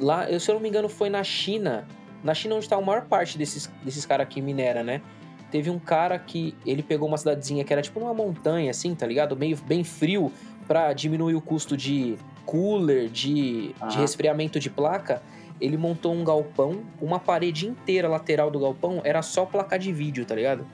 Lá, 0.00 0.28
eu, 0.28 0.40
se 0.40 0.50
eu 0.50 0.54
não 0.56 0.62
me 0.62 0.68
engano, 0.68 0.88
foi 0.88 1.08
na 1.08 1.22
China. 1.22 1.86
Na 2.26 2.34
China 2.34 2.56
onde 2.56 2.68
tá 2.68 2.74
a 2.74 2.80
maior 2.80 3.02
parte 3.02 3.38
desses, 3.38 3.70
desses 3.84 4.04
caras 4.04 4.26
que 4.28 4.42
minera, 4.42 4.82
né? 4.82 5.00
Teve 5.48 5.70
um 5.70 5.78
cara 5.78 6.18
que 6.18 6.56
ele 6.66 6.82
pegou 6.82 7.06
uma 7.06 7.16
cidadezinha 7.16 7.62
que 7.62 7.72
era 7.72 7.80
tipo 7.80 8.00
numa 8.00 8.12
montanha, 8.12 8.68
assim, 8.72 8.96
tá 8.96 9.06
ligado? 9.06 9.36
Meio 9.36 9.56
bem 9.64 9.84
frio, 9.84 10.32
pra 10.66 10.92
diminuir 10.92 11.36
o 11.36 11.40
custo 11.40 11.76
de 11.76 12.16
cooler, 12.44 13.08
de, 13.08 13.68
de 13.68 13.74
Aham. 13.80 14.00
resfriamento 14.00 14.58
de 14.58 14.68
placa. 14.68 15.22
Ele 15.60 15.76
montou 15.76 16.12
um 16.12 16.24
galpão, 16.24 16.82
uma 17.00 17.20
parede 17.20 17.68
inteira 17.68 18.08
lateral 18.08 18.50
do 18.50 18.58
galpão 18.58 19.00
era 19.04 19.22
só 19.22 19.46
placa 19.46 19.78
de 19.78 19.92
vídeo, 19.92 20.26
tá 20.26 20.34
ligado? 20.34 20.66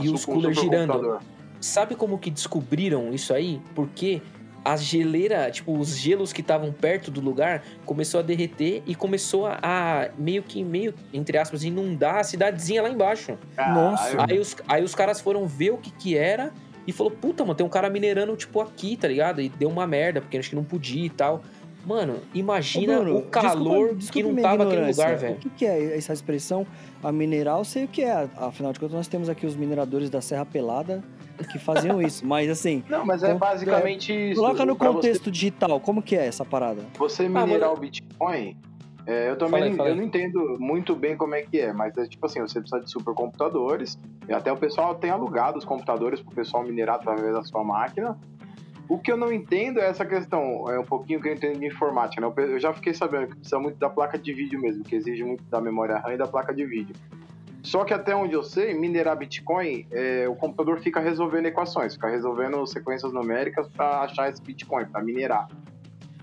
E 0.00 0.08
os 0.08 0.24
coolers 0.24 0.58
girando. 0.58 1.20
Sabe 1.60 1.94
como 1.94 2.18
que 2.18 2.30
descobriram 2.30 3.12
isso 3.12 3.34
aí? 3.34 3.60
Porque 3.74 4.22
as 4.64 4.82
geleiras, 4.82 5.56
tipo, 5.56 5.76
os 5.76 5.96
gelos 5.96 6.32
que 6.32 6.40
estavam 6.40 6.72
perto 6.72 7.10
do 7.10 7.20
lugar 7.20 7.62
começou 7.84 8.20
a 8.20 8.22
derreter 8.22 8.82
e 8.86 8.94
começou 8.94 9.46
a, 9.46 9.58
a 9.62 10.08
meio 10.16 10.42
que, 10.42 10.64
meio, 10.64 10.94
entre 11.12 11.36
aspas, 11.36 11.64
inundar 11.64 12.16
a 12.16 12.24
cidadezinha 12.24 12.82
lá 12.82 12.88
embaixo. 12.88 13.36
Nossa. 13.56 14.16
Aí 14.26 14.38
os, 14.38 14.56
aí 14.66 14.82
os 14.82 14.94
caras 14.94 15.20
foram 15.20 15.46
ver 15.46 15.72
o 15.72 15.76
que 15.76 15.90
que 15.90 16.16
era 16.16 16.52
e 16.86 16.92
falou, 16.92 17.10
puta, 17.10 17.44
mano, 17.44 17.54
tem 17.54 17.66
um 17.66 17.70
cara 17.70 17.88
minerando, 17.88 18.34
tipo, 18.36 18.60
aqui, 18.60 18.96
tá 18.96 19.08
ligado? 19.08 19.40
E 19.40 19.48
deu 19.48 19.68
uma 19.68 19.86
merda, 19.86 20.20
porque 20.20 20.36
acho 20.36 20.50
que 20.50 20.56
não 20.56 20.64
podia 20.64 21.06
e 21.06 21.10
tal. 21.10 21.42
Mano, 21.86 22.16
imagina 22.34 22.98
Ô, 22.98 23.02
Bruno, 23.04 23.18
o 23.18 23.22
calor 23.22 23.94
desculpa- 23.94 23.94
desculpa 23.96 24.28
que 24.28 24.34
não 24.34 24.42
tava 24.42 24.64
aquele 24.64 24.86
lugar, 24.90 25.16
velho. 25.16 25.34
O 25.34 25.38
que, 25.38 25.50
que 25.50 25.66
é 25.66 25.96
essa 25.96 26.12
expressão? 26.12 26.66
A 27.02 27.12
mineral, 27.12 27.58
eu 27.58 27.64
sei 27.64 27.84
o 27.84 27.88
que 27.88 28.02
é. 28.02 28.28
Afinal 28.36 28.72
de 28.72 28.80
contas, 28.80 28.94
nós 28.94 29.08
temos 29.08 29.28
aqui 29.28 29.44
os 29.46 29.54
mineradores 29.54 30.08
da 30.08 30.20
Serra 30.22 30.46
Pelada 30.46 31.02
que 31.52 31.58
faziam 31.58 32.00
isso. 32.00 32.24
Mas 32.26 32.48
assim, 32.48 32.82
Não, 32.88 33.04
mas 33.04 33.22
é 33.22 33.34
basicamente 33.34 34.12
isso. 34.30 34.40
coloca 34.40 34.64
no 34.64 34.76
contexto 34.76 35.30
digital, 35.30 35.78
como 35.80 36.00
que 36.00 36.16
é 36.16 36.26
essa 36.26 36.44
parada? 36.44 36.82
Você, 36.96 37.24
você 37.28 37.36
Ah, 37.36 37.44
minerar 37.44 37.68
mas- 37.70 37.78
o 37.78 37.80
Bitcoin, 37.80 38.56
é, 39.06 39.28
eu 39.30 39.36
também 39.36 39.68
não, 39.70 39.76
fala 39.76 39.90
eu 39.90 39.96
não 39.96 40.02
entendo 40.04 40.56
muito 40.58 40.94
bem 40.94 41.16
como 41.16 41.34
é 41.34 41.42
que 41.42 41.60
é, 41.60 41.72
mas 41.72 41.94
é 41.98 42.06
tipo 42.06 42.24
assim, 42.24 42.40
você 42.40 42.60
precisa 42.60 42.80
de 42.82 42.90
supercomputadores, 42.90 43.98
e 44.28 44.32
até 44.32 44.50
o 44.50 44.56
pessoal 44.56 44.94
tem 44.94 45.10
alugado 45.10 45.58
os 45.58 45.64
computadores 45.64 46.20
pro 46.22 46.34
pessoal 46.34 46.62
minerar 46.64 46.94
através 46.96 47.34
da 47.34 47.42
sua 47.42 47.62
máquina. 47.62 48.16
O 48.88 48.98
que 48.98 49.10
eu 49.10 49.16
não 49.16 49.32
entendo 49.32 49.80
é 49.80 49.88
essa 49.88 50.04
questão, 50.04 50.70
é 50.70 50.78
um 50.78 50.84
pouquinho 50.84 51.20
que 51.20 51.28
eu 51.28 51.32
entendo 51.32 51.58
de 51.58 51.66
informática, 51.66 52.20
né? 52.20 52.32
Eu 52.36 52.58
já 52.58 52.72
fiquei 52.72 52.92
sabendo 52.92 53.28
que 53.28 53.36
precisa 53.36 53.58
muito 53.58 53.78
da 53.78 53.88
placa 53.88 54.18
de 54.18 54.32
vídeo 54.32 54.60
mesmo, 54.60 54.84
que 54.84 54.94
exige 54.94 55.24
muito 55.24 55.42
da 55.44 55.60
memória 55.60 55.96
RAM 55.96 56.12
e 56.12 56.18
da 56.18 56.26
placa 56.26 56.52
de 56.52 56.66
vídeo. 56.66 56.94
Só 57.62 57.82
que 57.82 57.94
até 57.94 58.14
onde 58.14 58.34
eu 58.34 58.42
sei, 58.42 58.74
minerar 58.74 59.16
Bitcoin, 59.16 59.86
é, 59.90 60.28
o 60.28 60.36
computador 60.36 60.80
fica 60.80 61.00
resolvendo 61.00 61.46
equações, 61.46 61.94
fica 61.94 62.08
resolvendo 62.08 62.66
sequências 62.66 63.10
numéricas 63.10 63.66
para 63.68 64.00
achar 64.00 64.28
esse 64.28 64.42
Bitcoin, 64.42 64.84
para 64.84 65.02
minerar. 65.02 65.48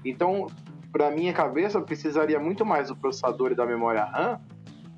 Então, 0.06 0.46
para 0.92 1.10
minha 1.10 1.34
cabeça, 1.34 1.82
precisaria 1.82 2.40
muito 2.40 2.64
mais 2.64 2.90
do 2.90 2.96
processador 2.96 3.52
e 3.52 3.56
da 3.56 3.66
memória 3.66 4.04
RAM 4.04 4.40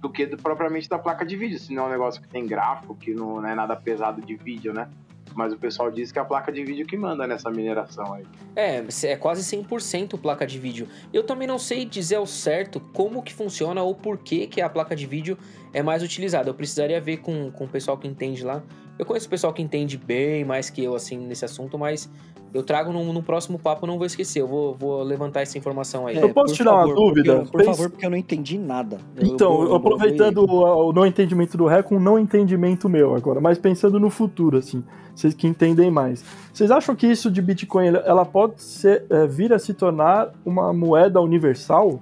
do 0.02 0.10
que 0.10 0.26
do, 0.26 0.36
propriamente 0.36 0.90
da 0.90 1.00
placa 1.00 1.26
de 1.26 1.38
vídeo, 1.38 1.58
se 1.58 1.74
não 1.74 1.86
é 1.86 1.88
um 1.88 1.92
negócio 1.92 2.22
que 2.22 2.28
tem 2.28 2.46
gráfico, 2.46 2.94
que 2.94 3.14
não 3.14 3.46
é 3.48 3.56
nada 3.56 3.74
pesado 3.74 4.22
de 4.22 4.36
vídeo, 4.36 4.74
né? 4.74 4.90
Mas 5.36 5.52
o 5.54 5.58
pessoal 5.58 5.90
diz 5.90 6.12
que 6.12 6.20
é 6.20 6.22
a 6.22 6.26
placa 6.26 6.52
de 6.52 6.64
vídeo 6.64 6.86
que 6.86 6.98
manda 6.98 7.26
nessa 7.26 7.50
mineração 7.50 8.14
aí. 8.14 8.26
É, 8.56 8.84
é 9.04 9.16
quase 9.16 9.44
100% 9.44 10.20
placa 10.20 10.46
de 10.46 10.60
vídeo. 10.60 10.88
Eu 11.12 11.24
também 11.24 11.48
não 11.48 11.58
sei 11.58 11.86
dizer 11.86 12.16
ao 12.16 12.26
certo 12.26 12.80
como 12.94 13.22
que 13.22 13.34
funciona 13.34 13.82
ou 13.82 13.96
por 13.96 14.18
que, 14.18 14.48
que 14.48 14.62
a 14.62 14.70
placa 14.70 14.96
de 14.96 15.06
vídeo 15.06 15.38
é 15.74 15.82
mais 15.82 16.04
utilizada. 16.04 16.50
Eu 16.50 16.54
precisaria 16.54 17.00
ver 17.02 17.18
com, 17.18 17.52
com 17.52 17.66
o 17.66 17.68
pessoal 17.68 17.98
que 17.98 18.08
entende 18.08 18.44
lá. 18.44 18.62
Eu 18.98 19.06
conheço 19.06 19.28
o 19.28 19.30
pessoal 19.30 19.52
que 19.52 19.62
entende 19.62 19.98
bem 19.98 20.46
mais 20.46 20.70
que 20.70 20.84
eu, 20.84 20.96
assim, 20.96 21.18
nesse 21.18 21.44
assunto, 21.44 21.80
mas 21.80 22.10
eu 22.54 22.62
trago 22.62 22.94
no, 22.94 23.12
no 23.12 23.24
próximo 23.24 23.58
papo, 23.58 23.88
não 23.88 23.98
vou 23.98 24.06
esquecer. 24.06 24.42
Eu 24.42 24.48
vou, 24.48 24.76
vou 24.76 25.02
levantar 25.02 25.42
essa 25.42 25.58
informação 25.58 26.06
aí. 26.06 26.18
É, 26.18 26.24
eu 26.24 26.30
posso 26.30 26.54
tirar 26.54 26.72
favor, 26.72 26.86
uma 26.86 26.96
dúvida? 26.96 27.36
Porque, 27.38 27.52
por 27.52 27.66
favor, 27.66 27.90
porque 27.90 28.06
eu 28.06 28.10
não 28.12 28.18
entendi 28.18 28.60
nada. 28.60 29.00
Então, 29.20 29.64
eu, 29.64 29.76
aproveitando 29.76 30.46
o, 30.48 30.90
o, 30.90 30.94
não 30.94 31.06
entendimento 31.06 31.58
do 31.58 31.66
Ré 31.66 31.82
com 31.82 31.96
um 31.96 32.00
não 32.00 32.20
entendimento 32.20 32.88
meu 32.88 33.16
agora, 33.16 33.42
mas 33.42 33.58
pensando 33.58 34.00
no 34.00 34.12
futuro, 34.12 34.58
assim, 34.58 34.84
vocês 35.16 35.34
que 35.34 35.48
entendem 35.48 35.92
mais. 35.92 36.24
Vocês 36.52 36.72
acham 36.72 36.96
que 36.96 37.08
isso 37.08 37.32
de 37.32 37.42
Bitcoin, 37.42 37.88
ela 37.88 38.26
pode 38.26 38.62
ser, 38.62 39.06
é, 39.10 39.28
vir 39.28 39.54
a 39.54 39.60
se 39.60 39.74
tornar 39.74 40.32
uma 40.46 40.74
moeda 40.74 41.22
universal? 41.22 42.00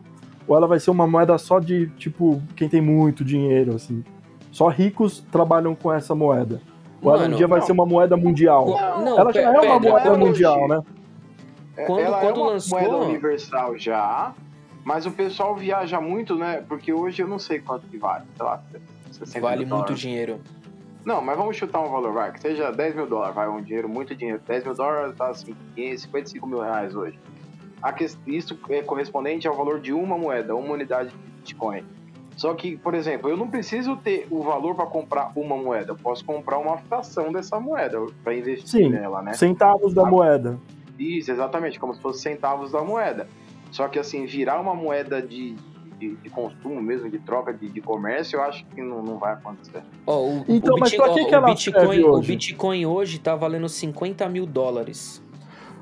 Ou 0.48 0.58
ela 0.58 0.68
vai 0.68 0.80
ser 0.80 0.92
uma 0.92 1.08
moeda 1.08 1.38
só 1.38 1.60
de, 1.60 1.88
tipo, 1.98 2.42
quem 2.56 2.68
tem 2.68 2.82
muito 2.82 3.24
dinheiro, 3.24 3.76
assim? 3.76 4.04
Só 4.52 4.68
ricos 4.68 5.24
trabalham 5.32 5.76
com 5.76 5.92
essa 5.92 6.14
moeda. 6.14 6.62
Ou 7.02 7.14
ela 7.14 7.28
um 7.28 7.32
dia 7.32 7.48
vai 7.48 7.60
não. 7.60 7.66
ser 7.66 7.72
uma 7.72 7.86
moeda 7.86 8.18
mundial? 8.18 8.68
Não, 8.68 9.06
não 9.06 9.20
ela 9.20 9.34
já 9.34 9.42
é 9.42 9.60
uma 9.60 9.80
moeda 9.80 10.18
mundial, 10.18 10.68
né? 10.68 10.82
Quando, 11.88 12.00
ela 12.00 12.20
quando 12.20 12.40
é 12.40 12.44
uma 12.44 12.52
lançou... 12.52 12.80
moeda 12.80 12.98
universal 12.98 13.78
já, 13.78 14.34
mas 14.84 15.06
o 15.06 15.12
pessoal 15.12 15.56
viaja 15.56 16.00
muito, 16.02 16.36
né? 16.36 16.64
Porque 16.68 16.92
hoje 16.92 17.22
eu 17.22 17.28
não 17.28 17.40
sei 17.40 17.60
quanto 17.60 17.88
que 17.88 17.98
vale, 17.98 18.26
sei 18.36 18.46
lá, 18.46 18.62
Vale 19.40 19.66
muito 19.66 19.94
dinheiro. 19.94 20.40
Não, 21.04 21.22
mas 21.22 21.38
vamos 21.38 21.58
chutar 21.58 21.82
um 21.82 21.90
valor, 21.90 22.14
vai, 22.14 22.32
que 22.32 22.40
seja 22.40 22.72
10 22.72 22.96
mil 22.96 23.08
dólares, 23.08 23.36
vai, 23.36 23.50
um 23.50 23.62
dinheiro, 23.62 23.90
muito 23.90 24.16
dinheiro. 24.16 24.42
10 24.48 24.66
mil 24.66 24.76
dólares 24.76 25.16
tá 25.16 25.30
assim, 25.30 25.56
55 25.76 26.46
mil 26.48 26.60
reais 26.60 26.96
hoje. 26.96 27.20
Isso 28.28 28.58
é 28.70 28.82
correspondente 28.84 29.48
ao 29.48 29.56
valor 29.56 29.80
de 29.80 29.92
uma 29.92 30.18
moeda, 30.18 30.56
uma 30.56 30.74
unidade 30.74 31.10
de 31.10 31.16
Bitcoin. 31.40 31.84
Só 32.36 32.54
que, 32.54 32.78
por 32.78 32.94
exemplo, 32.94 33.30
eu 33.30 33.36
não 33.36 33.48
preciso 33.48 33.96
ter 33.98 34.28
o 34.30 34.42
valor 34.42 34.76
para 34.76 34.86
comprar 34.86 35.32
uma 35.36 35.58
moeda. 35.58 35.92
Eu 35.92 35.96
posso 35.96 36.24
comprar 36.24 36.58
uma 36.60 36.78
fração 36.78 37.32
dessa 37.32 37.60
moeda 37.60 38.00
para 38.24 38.36
investir 38.36 38.68
Sim, 38.68 38.90
nela, 38.90 39.22
né? 39.22 39.34
Centavos 39.34 39.94
da 39.94 40.06
moeda. 40.06 40.58
Isso, 40.98 41.32
exatamente, 41.32 41.80
como 41.80 41.94
se 41.94 42.02
fosse 42.02 42.22
centavos 42.22 42.72
da 42.72 42.84
moeda. 42.84 43.28
Só 43.72 43.88
que 43.88 43.98
assim, 43.98 44.26
virar 44.26 44.60
uma 44.60 44.76
moeda 44.76 45.22
de, 45.22 45.56
de, 46.02 46.16
de 46.16 46.30
consumo 46.30 46.82
mesmo, 46.82 47.10
de 47.10 47.20
troca 47.20 47.54
de, 47.54 47.70
de, 47.70 47.80
comércio, 47.80 48.38
eu 48.38 48.44
acho 48.44 48.66
que 48.66 48.82
não, 48.82 49.04
não 49.04 49.18
vai 49.20 49.34
acontecer. 49.34 49.84
Oh, 50.06 50.14
o, 50.14 50.46
então, 50.48 50.76
o 50.76 50.80
mas 50.80 50.94
pra 50.96 51.14
que, 51.14 51.26
que 51.26 51.36
ela 51.36 51.46
Bitcoin, 51.46 52.04
hoje? 52.04 52.04
O 52.04 52.20
Bitcoin 52.20 52.86
hoje 52.88 53.20
tá 53.20 53.36
valendo 53.36 53.70
50 53.70 54.28
mil 54.28 54.48
dólares. 54.48 55.24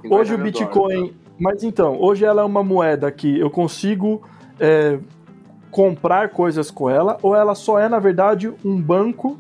Hoje 0.10 0.34
o 0.34 0.38
Bitcoin. 0.38 0.74
Dólares, 0.74 1.12
então. 1.12 1.30
Mas 1.40 1.64
então, 1.64 1.98
hoje 2.02 2.26
ela 2.26 2.42
é 2.42 2.46
uma 2.46 2.64
moeda 2.64 3.10
que 3.12 3.40
eu 3.40 3.50
consigo. 3.50 4.22
É, 4.60 5.00
comprar 5.72 6.30
coisas 6.30 6.72
com 6.72 6.90
ela, 6.90 7.18
ou 7.22 7.36
ela 7.36 7.54
só 7.54 7.80
é, 7.80 7.88
na 7.88 8.00
verdade, 8.00 8.52
um 8.66 8.82
banco 8.82 9.38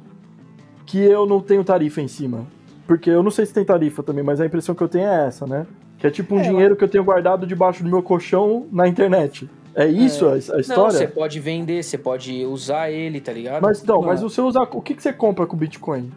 que 0.85 0.99
eu 0.99 1.25
não 1.25 1.41
tenho 1.41 1.63
tarifa 1.63 2.01
em 2.01 2.07
cima? 2.07 2.45
Porque 2.87 3.09
eu 3.09 3.21
não 3.21 3.31
sei 3.31 3.45
se 3.45 3.53
tem 3.53 3.65
tarifa 3.65 4.01
também, 4.03 4.23
mas 4.23 4.39
a 4.39 4.45
impressão 4.45 4.73
que 4.73 4.81
eu 4.81 4.87
tenho 4.87 5.07
é 5.07 5.27
essa, 5.27 5.45
né? 5.45 5.65
Que 5.97 6.07
é 6.07 6.09
tipo 6.11 6.35
um 6.35 6.39
é, 6.39 6.43
dinheiro 6.43 6.75
que 6.75 6.83
eu 6.83 6.87
tenho 6.87 7.03
guardado 7.03 7.45
debaixo 7.45 7.83
do 7.83 7.89
meu 7.89 8.01
colchão 8.01 8.67
na 8.71 8.87
internet. 8.87 9.49
É 9.75 9.87
isso 9.87 10.27
é. 10.27 10.33
a, 10.33 10.37
história? 10.37 10.75
Não, 10.75 10.91
você 10.91 11.07
pode 11.07 11.39
vender, 11.39 11.83
você 11.83 11.97
pode 11.97 12.45
usar 12.45 12.89
ele, 12.89 13.21
tá 13.21 13.31
ligado? 13.31 13.61
Mas 13.61 13.81
então, 13.81 14.01
mas 14.01 14.21
você 14.21 14.41
usa. 14.41 14.61
O 14.61 14.81
que, 14.81 14.95
que 14.95 15.01
você 15.01 15.13
compra 15.13 15.45
com 15.45 15.55
Bitcoin? 15.55 16.11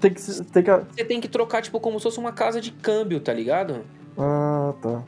Tem 0.00 0.12
que, 0.12 0.22
tem 0.22 0.62
que... 0.62 0.70
Você 0.70 1.04
tem 1.04 1.20
que 1.20 1.28
trocar, 1.28 1.62
tipo, 1.62 1.80
como 1.80 1.98
se 1.98 2.02
fosse 2.02 2.18
uma 2.18 2.32
casa 2.32 2.60
de 2.60 2.70
câmbio, 2.70 3.18
tá 3.20 3.32
ligado? 3.32 3.82
Ah, 4.18 4.74
tá. 4.82 5.02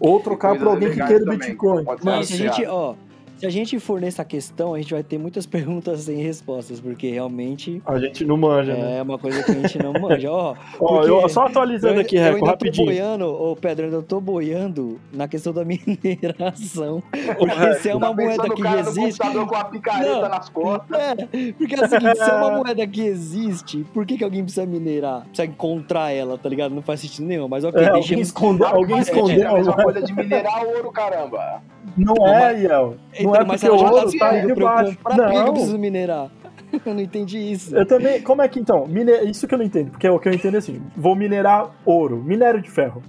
Ou 0.00 0.20
trocar 0.20 0.56
pra 0.56 0.70
alguém 0.70 0.90
que 0.90 1.04
queira 1.04 1.24
Bitcoin. 1.24 1.84
Mas 2.02 2.32
a 2.32 2.36
gente, 2.36 2.64
ó, 2.66 2.94
se 3.38 3.46
a 3.46 3.50
gente 3.50 3.78
for 3.78 4.00
nessa 4.00 4.24
questão, 4.24 4.74
a 4.74 4.78
gente 4.78 4.92
vai 4.92 5.02
ter 5.02 5.18
muitas 5.18 5.44
perguntas 5.46 6.00
sem 6.00 6.16
respostas, 6.22 6.80
porque 6.80 7.10
realmente. 7.10 7.82
A 7.84 7.98
gente 7.98 8.24
não 8.24 8.36
manja, 8.36 8.72
é 8.72 8.76
né? 8.76 8.98
É 8.98 9.02
uma 9.02 9.18
coisa 9.18 9.42
que 9.42 9.50
a 9.50 9.54
gente 9.54 9.78
não 9.78 9.92
manja. 9.92 10.30
Ó, 10.30 10.54
Ó 10.80 11.02
eu 11.04 11.28
só 11.28 11.46
atualizando 11.46 11.96
eu, 11.96 12.00
aqui, 12.00 12.16
Reco, 12.16 12.44
rapidinho. 12.44 12.90
Eu 12.90 12.94
boiando, 12.94 13.26
ô 13.26 13.56
Pedro, 13.56 13.86
eu 13.86 13.90
ainda 13.90 14.02
tô 14.02 14.20
boiando 14.20 14.98
na 15.12 15.28
questão 15.28 15.52
da 15.52 15.64
mineração. 15.64 17.02
Porque 17.38 17.74
se 17.74 17.90
é 17.90 17.94
uma 17.94 18.08
tá 18.08 18.14
moeda 18.14 18.50
que 18.50 18.62
cara 18.62 18.80
existe. 18.80 19.18
com 19.18 19.54
a 19.56 19.64
picareta 19.64 20.20
não, 20.20 20.28
nas 20.28 20.48
costas. 20.48 20.98
É, 20.98 21.14
porque 21.52 21.74
é 21.74 21.84
o 21.84 21.88
seguinte, 21.88 22.16
se 22.16 22.30
é 22.30 22.34
uma 22.34 22.50
moeda 22.50 22.86
que 22.86 23.00
existe, 23.02 23.84
por 23.92 24.06
que, 24.06 24.16
que 24.16 24.24
alguém 24.24 24.42
precisa 24.42 24.66
minerar? 24.66 25.22
Precisa 25.26 25.46
encontrar 25.46 26.10
ela, 26.10 26.38
tá 26.38 26.48
ligado? 26.48 26.74
Não 26.74 26.82
faz 26.82 27.00
sentido 27.00 27.26
nenhum. 27.26 27.48
Mas 27.48 27.64
ok, 27.64 27.82
é, 27.82 27.88
alguém 27.88 28.20
esconder, 28.20 28.66
alguém 28.66 28.98
esconder 28.98 29.40
é 29.40 29.46
a 29.46 29.52
mesma 29.52 29.74
coisa 29.74 30.02
de 30.02 30.12
minerar 30.14 30.64
ouro, 30.64 30.90
caramba. 30.90 31.62
Não 31.96 32.26
é, 32.26 32.60
Iel. 32.60 32.96
Não 33.20 33.34
é 33.34 33.44
porque 33.44 33.68
o 33.68 33.76
ouro 33.76 34.18
tá 34.18 34.30
aí 34.30 34.46
debaixo. 34.46 34.98
Pra 35.02 35.16
não. 35.16 35.30
que 35.30 35.36
eu 35.36 35.52
preciso 35.52 35.78
minerar? 35.78 36.30
Eu 36.84 36.94
não 36.94 37.00
entendi 37.00 37.38
isso. 37.38 37.74
Eu 37.74 37.86
também. 37.86 38.20
Como 38.20 38.42
é 38.42 38.48
que 38.48 38.58
então? 38.58 38.86
Mine... 38.86 39.12
Isso 39.30 39.46
que 39.46 39.54
eu 39.54 39.58
não 39.58 39.64
entendo. 39.64 39.90
Porque 39.92 40.08
o 40.08 40.18
que 40.18 40.28
eu 40.28 40.32
entendo 40.32 40.56
é 40.56 40.58
assim: 40.58 40.82
vou 40.96 41.14
minerar 41.14 41.70
ouro, 41.84 42.16
minério 42.22 42.60
de 42.60 42.70
ferro. 42.70 43.02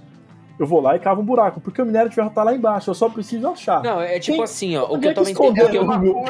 Eu 0.58 0.66
vou 0.66 0.80
lá 0.80 0.96
e 0.96 0.98
cavo 0.98 1.20
um 1.20 1.24
buraco, 1.24 1.60
porque 1.60 1.80
o 1.80 1.86
minério 1.86 2.08
de 2.08 2.16
ferro 2.16 2.30
tá 2.30 2.42
lá 2.42 2.52
embaixo, 2.52 2.90
eu 2.90 2.94
só 2.94 3.08
preciso 3.08 3.46
achar. 3.46 3.80
Não, 3.80 4.00
é 4.00 4.18
tipo 4.18 4.38
Tem... 4.38 4.44
assim, 4.44 4.76
ó. 4.76 4.86
O 4.86 4.98
que 4.98 5.06
é 5.06 5.10
eu 5.10 5.14
tava 5.14 5.30
entendendo. 5.30 5.74
Eu... 5.74 6.24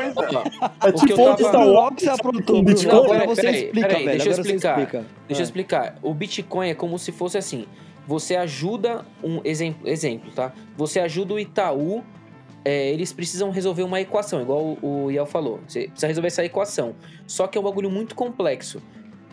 É 0.83 0.93
tipo 0.93 1.23
onde 1.23 1.43
está 1.43 1.59
o 1.59 1.73
óculos 1.73 2.03
você 2.03 2.11
aprontou. 2.11 2.63
Bitcoin. 2.63 2.95
Não, 2.95 3.05
agora 3.05 3.27
você 3.27 3.51
explica, 3.51 3.89
velho. 3.89 4.07
Deixa 4.07 4.29
eu 4.29 4.33
explicar. 4.33 4.79
Explica. 4.79 5.05
Deixa 5.27 5.41
eu 5.41 5.45
é. 5.45 5.45
explicar. 5.45 5.95
O 6.03 6.13
Bitcoin 6.13 6.69
é 6.69 6.75
como 6.75 6.99
se 6.99 7.11
fosse 7.11 7.39
assim. 7.39 7.65
Você 8.07 8.37
ajuda 8.37 9.05
um 9.23 9.41
exemplo, 9.45 9.89
exemplo 9.89 10.31
tá? 10.35 10.53
Você 10.77 10.99
ajuda 11.01 11.35
o 11.35 11.39
Itaú 11.39 12.03
é, 12.69 12.93
eles 12.93 13.15
precisam 13.15 13.49
resolver 13.49 13.83
uma 13.83 13.99
equação, 13.99 14.43
igual 14.43 14.77
o, 14.83 15.05
o 15.05 15.11
Iel 15.11 15.25
falou. 15.25 15.59
Você 15.67 15.85
precisa 15.85 16.07
resolver 16.07 16.27
essa 16.27 16.45
equação. 16.45 16.95
Só 17.27 17.47
que 17.47 17.57
é 17.57 17.61
um 17.61 17.65
bagulho 17.65 17.89
muito 17.89 18.15
complexo. 18.15 18.83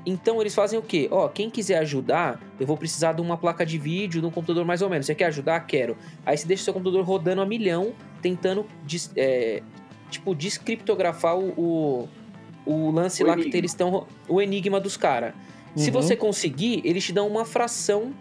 Então 0.05 0.39
eles 0.39 0.55
fazem 0.55 0.79
o 0.79 0.81
quê? 0.81 1.09
Ó, 1.11 1.27
quem 1.27 1.49
quiser 1.49 1.79
ajudar, 1.79 2.39
eu 2.57 2.65
vou 2.65 2.77
precisar 2.77 3.11
de 3.11 3.21
uma 3.21 3.35
placa 3.35 3.65
de 3.65 3.77
vídeo, 3.77 4.21
de 4.21 4.25
um 4.25 4.31
computador 4.31 4.63
mais 4.63 4.81
ou 4.81 4.89
menos. 4.89 5.05
Você 5.05 5.13
quer 5.13 5.25
ajudar? 5.25 5.59
Quero. 5.67 5.97
Aí 6.25 6.37
você 6.37 6.47
deixa 6.47 6.61
o 6.61 6.63
seu 6.63 6.73
computador 6.73 7.03
rodando 7.03 7.41
a 7.41 7.45
milhão, 7.45 7.91
tentando, 8.21 8.65
é, 9.17 9.61
tipo, 10.09 10.33
descriptografar 10.33 11.37
o, 11.37 11.49
o, 11.59 12.09
o 12.65 12.89
lance 12.89 13.21
o 13.21 13.27
lá 13.27 13.33
enigma. 13.33 13.51
que 13.51 13.57
eles 13.57 13.71
estão. 13.71 14.07
O 14.29 14.41
enigma 14.41 14.79
dos 14.79 14.95
caras. 14.95 15.33
Uhum. 15.75 15.83
Se 15.83 15.91
você 15.91 16.15
conseguir, 16.15 16.79
eles 16.85 17.03
te 17.03 17.11
dão 17.11 17.27
uma 17.27 17.43
fração 17.43 18.13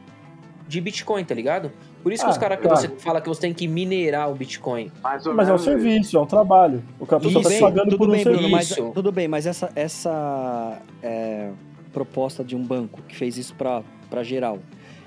de 0.67 0.81
Bitcoin, 0.81 1.25
tá 1.25 1.37
ligado? 1.37 1.71
Por 2.05 2.13
isso 2.13 2.23
que 2.23 2.29
Ah, 2.29 2.33
os 2.33 2.39
caras 2.39 2.59
que 2.59 2.65
claro. 2.69 2.81
você 2.81 2.89
fala 2.99 3.21
que 3.21 3.29
você 3.29 3.41
tem 3.41 3.53
que 3.55 3.67
minerar 3.67 4.31
o 4.31 4.35
Bitcoin. 4.35 4.93
Mas 5.03 5.27
é 5.49 5.53
um 5.55 5.59
serviço, 5.59 6.17
é 6.17 6.21
um 6.21 6.27
trabalho. 6.27 6.85
O 7.01 7.07
cara 7.07 7.27
Isso, 7.27 7.41
tá 7.41 7.49
pagando 7.61 7.89
tudo 7.89 7.97
por 7.99 8.09
um 8.09 8.13
bem, 8.13 8.23
serviço. 8.23 8.51
mas, 8.53 8.77
tudo 8.95 9.11
bem, 9.11 9.27
mas 9.27 9.47
essa, 9.47 9.73
essa 9.75 10.79
é, 11.03 11.49
proposta 11.93 12.45
de 12.45 12.55
um 12.55 12.63
banco 12.63 13.01
que 13.09 13.17
fez 13.17 13.39
isso 13.39 13.55
pra, 13.55 13.83
pra 14.11 14.23
geral, 14.23 14.59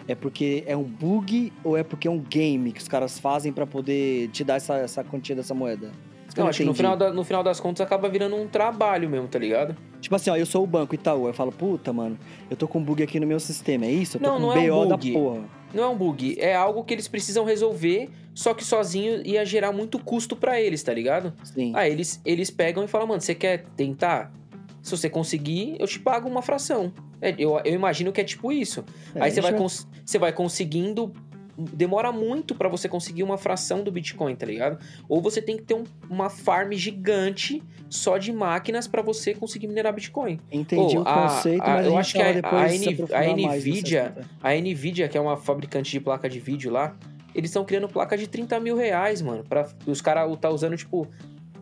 é 0.08 0.16
porque 0.16 0.64
é 0.66 0.76
um 0.76 0.84
bug 0.84 1.54
ou 1.64 1.78
é 1.78 1.84
porque 1.84 2.08
é 2.08 2.12
um 2.12 2.18
game 2.20 2.72
que 2.72 2.82
os 2.82 2.88
caras 2.88 3.20
fazem 3.20 3.54
pra 3.54 3.68
poder 3.68 4.30
te 4.30 4.44
dar 4.44 4.56
essa, 4.56 4.76
essa 4.78 5.04
quantia 5.04 5.36
dessa 5.36 5.54
moeda? 5.54 5.92
Que 6.34 6.42
eu 6.42 6.44
Não, 6.44 6.50
acho 6.50 6.60
que 6.60 6.66
no 6.66 6.74
final, 6.74 6.96
da- 6.96 7.12
no 7.12 7.24
final 7.24 7.42
das 7.44 7.60
contas 7.60 7.82
acaba 7.86 8.08
virando 8.10 8.36
um 8.36 8.48
trabalho 8.48 9.10
mesmo, 9.10 9.28
tá 9.28 9.40
ligado? 9.40 9.76
Tipo 10.02 10.16
assim, 10.16 10.30
ó, 10.30 10.36
eu 10.36 10.46
sou 10.46 10.64
o 10.64 10.68
banco 10.68 10.94
Itaú, 10.94 11.28
eu 11.28 11.34
falo, 11.34 11.52
puta, 11.52 11.92
mano, 11.94 12.18
eu 12.50 12.56
tô 12.58 12.68
com 12.68 12.78
um 12.80 12.84
bug 12.84 13.02
aqui 13.02 13.20
no 13.20 13.26
meu 13.26 13.40
sistema, 13.40 13.86
é 13.86 13.92
isso? 13.92 14.18
Eu 14.18 14.22
tô 14.22 14.28
Não, 14.28 14.36
com 14.36 14.42
não 14.42 14.50
um 14.50 14.52
é 14.54 14.72
um 14.72 14.76
BO 14.84 14.86
da 14.88 14.98
bug. 14.98 15.14
porra. 15.14 15.42
Não 15.74 15.84
é 15.84 15.88
um 15.88 15.96
bug, 15.98 16.38
é 16.40 16.56
algo 16.56 16.84
que 16.84 16.94
eles 16.94 17.08
precisam 17.08 17.44
resolver, 17.44 18.10
só 18.34 18.54
que 18.54 18.64
sozinho 18.64 19.22
ia 19.26 19.46
gerar 19.46 19.72
muito 19.72 20.00
custo 20.00 20.36
pra 20.36 20.60
eles, 20.62 20.82
tá 20.82 20.94
ligado? 20.94 21.34
Sim. 21.44 21.72
Aí 21.76 21.92
eles, 21.92 22.22
eles 22.26 22.50
pegam 22.50 22.84
e 22.84 22.88
falam, 22.88 23.08
mano, 23.08 23.22
você 23.22 23.36
quer 23.36 23.66
tentar? 23.76 24.32
Se 24.82 24.92
você 24.92 25.10
conseguir, 25.10 25.76
eu 25.80 25.86
te 25.88 26.00
pago 26.00 26.30
uma 26.30 26.42
fração. 26.42 26.94
É, 27.22 27.36
eu, 27.38 27.60
eu 27.66 27.74
imagino 27.74 28.12
que 28.14 28.22
é 28.22 28.24
tipo 28.24 28.52
isso. 28.52 28.86
É, 29.14 29.24
Aí 29.24 29.32
você 29.32 29.42
vai, 29.42 29.54
cons- 29.54 29.86
você 30.06 30.18
vai 30.18 30.32
conseguindo 30.32 31.12
demora 31.58 32.12
muito 32.12 32.54
para 32.54 32.70
você 32.70 32.88
conseguir 32.88 33.24
uma 33.24 33.38
fração 33.38 33.84
do 33.84 33.92
Bitcoin, 33.92 34.36
tá 34.36 34.46
ligado? 34.46 34.78
Ou 35.10 35.22
você 35.22 35.42
tem 35.42 35.58
que 35.58 35.64
ter 35.64 35.74
um, 35.74 35.84
uma 36.10 36.30
farm 36.30 36.72
gigante 36.74 37.64
só 37.90 38.18
de 38.18 38.32
máquinas 38.32 38.88
para 38.88 39.02
você 39.02 39.34
conseguir 39.34 39.68
minerar 39.68 39.94
Bitcoin. 39.94 40.40
Entendi 40.52 40.96
Pô, 40.96 41.02
o 41.02 41.08
a- 41.08 41.14
conceito, 41.30 41.62
a- 41.64 41.68
mas 41.74 41.86
eu 41.88 41.98
a 41.98 42.00
acho 42.00 42.14
que 42.14 42.22
a- 42.22 42.26
a 42.28 42.74
N- 42.74 43.08
a 43.14 43.56
Nvidia-. 43.58 44.14
A 44.44 44.54
Nvidia, 44.54 45.08
que 45.08 45.18
é 45.18 45.22
uma 45.22 45.36
fabricante 45.38 45.92
de 45.92 46.00
placa 46.00 46.30
de 46.30 46.40
vídeo 46.40 46.72
lá, 46.72 46.96
eles 47.34 47.50
estão 47.50 47.64
criando 47.66 47.88
placa 47.88 48.18
de 48.18 48.28
30 48.28 48.60
mil 48.60 48.76
reais, 48.76 49.22
mano. 49.22 49.44
Pra, 49.44 49.68
os 49.86 50.02
caras 50.02 50.30
tá 50.40 50.50
usando, 50.50 50.76
tipo, 50.78 51.08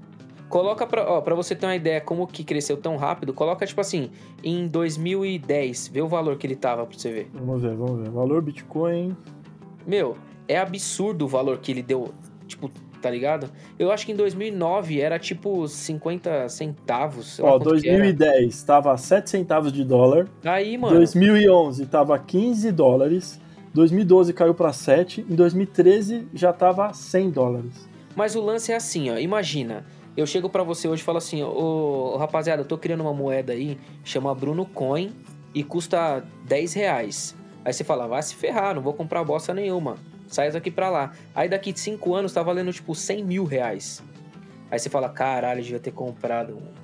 Coloca 0.49 0.87
pra, 0.87 1.09
ó, 1.09 1.21
pra 1.21 1.35
você 1.35 1.55
ter 1.55 1.67
uma 1.67 1.75
ideia 1.75 2.01
como 2.01 2.27
que 2.27 2.43
cresceu 2.43 2.75
tão 2.77 2.97
rápido, 2.97 3.33
coloca 3.33 3.65
tipo 3.65 3.81
assim, 3.81 4.11
em 4.43 4.67
2010, 4.67 5.87
vê 5.87 6.01
o 6.01 6.07
valor 6.07 6.37
que 6.37 6.45
ele 6.45 6.55
tava 6.55 6.85
pra 6.85 6.95
você 6.97 7.11
ver. 7.11 7.31
Vamos 7.33 7.59
ver, 7.61 7.75
vamos 7.75 8.01
ver. 8.01 8.09
Valor 8.09 8.41
Bitcoin. 8.41 9.15
Meu, 9.85 10.17
é 10.47 10.57
absurdo 10.59 11.25
o 11.25 11.27
valor 11.27 11.57
que 11.59 11.71
ele 11.71 11.81
deu, 11.81 12.13
tá 13.03 13.09
ligado? 13.09 13.51
Eu 13.77 13.91
acho 13.91 14.05
que 14.05 14.13
em 14.13 14.15
2009 14.15 15.01
era 15.01 15.19
tipo 15.19 15.67
50 15.67 16.47
centavos, 16.47 17.37
Ó, 17.41 17.59
quanto 17.59 17.81
que 17.81 17.89
era. 17.89 17.97
2010 17.99 18.63
tava 18.63 18.97
7 18.97 19.29
centavos 19.29 19.73
de 19.73 19.83
dólar. 19.83 20.27
Aí, 20.45 20.77
mano, 20.77 20.95
2011 20.95 21.85
tava 21.87 22.17
15 22.17 22.71
dólares. 22.71 23.41
2012 23.73 24.31
caiu 24.33 24.53
pra 24.53 24.71
7. 24.71 25.25
Em 25.29 25.35
2013 25.35 26.27
já 26.33 26.53
tava 26.53 26.93
100 26.93 27.29
dólares. 27.31 27.89
mas 28.15 28.35
o 28.35 28.41
lance 28.41 28.71
é 28.71 28.75
assim, 28.75 29.09
ó, 29.09 29.17
imagina, 29.17 29.83
eu 30.15 30.25
chego 30.25 30.47
pra 30.47 30.63
você 30.63 30.87
hoje 30.87 31.01
e 31.01 31.05
falo 31.05 31.17
assim, 31.17 31.43
ô, 31.43 32.13
ô, 32.13 32.17
rapaziada, 32.17 32.61
eu 32.61 32.65
tô 32.65 32.77
criando 32.77 33.01
uma 33.01 33.13
moeda 33.13 33.51
aí, 33.51 33.77
chama 34.03 34.33
Bruno 34.33 34.65
Coin 34.65 35.11
e 35.53 35.61
custa 35.63 36.23
10 36.47 36.73
reais. 36.73 37.35
Aí 37.65 37.73
você 37.73 37.83
fala, 37.83 38.07
vai 38.07 38.21
se 38.23 38.35
ferrar, 38.35 38.75
não 38.75 38.81
vou 38.81 38.93
comprar 38.93 39.23
bosta 39.23 39.53
nenhuma. 39.53 39.97
Sai 40.33 40.51
daqui 40.51 40.71
pra 40.71 40.89
lá. 40.89 41.11
Aí 41.35 41.47
daqui 41.47 41.71
de 41.71 41.79
5 41.79 42.15
anos 42.15 42.33
tá 42.33 42.41
valendo 42.41 42.73
tipo 42.73 42.95
100 42.95 43.23
mil 43.23 43.43
reais. 43.43 44.03
Aí 44.71 44.79
você 44.79 44.89
fala, 44.89 45.09
caralho, 45.09 45.61
devia 45.61 45.79
ter 45.79 45.91
comprado. 45.91 46.55
mano." 46.55 46.83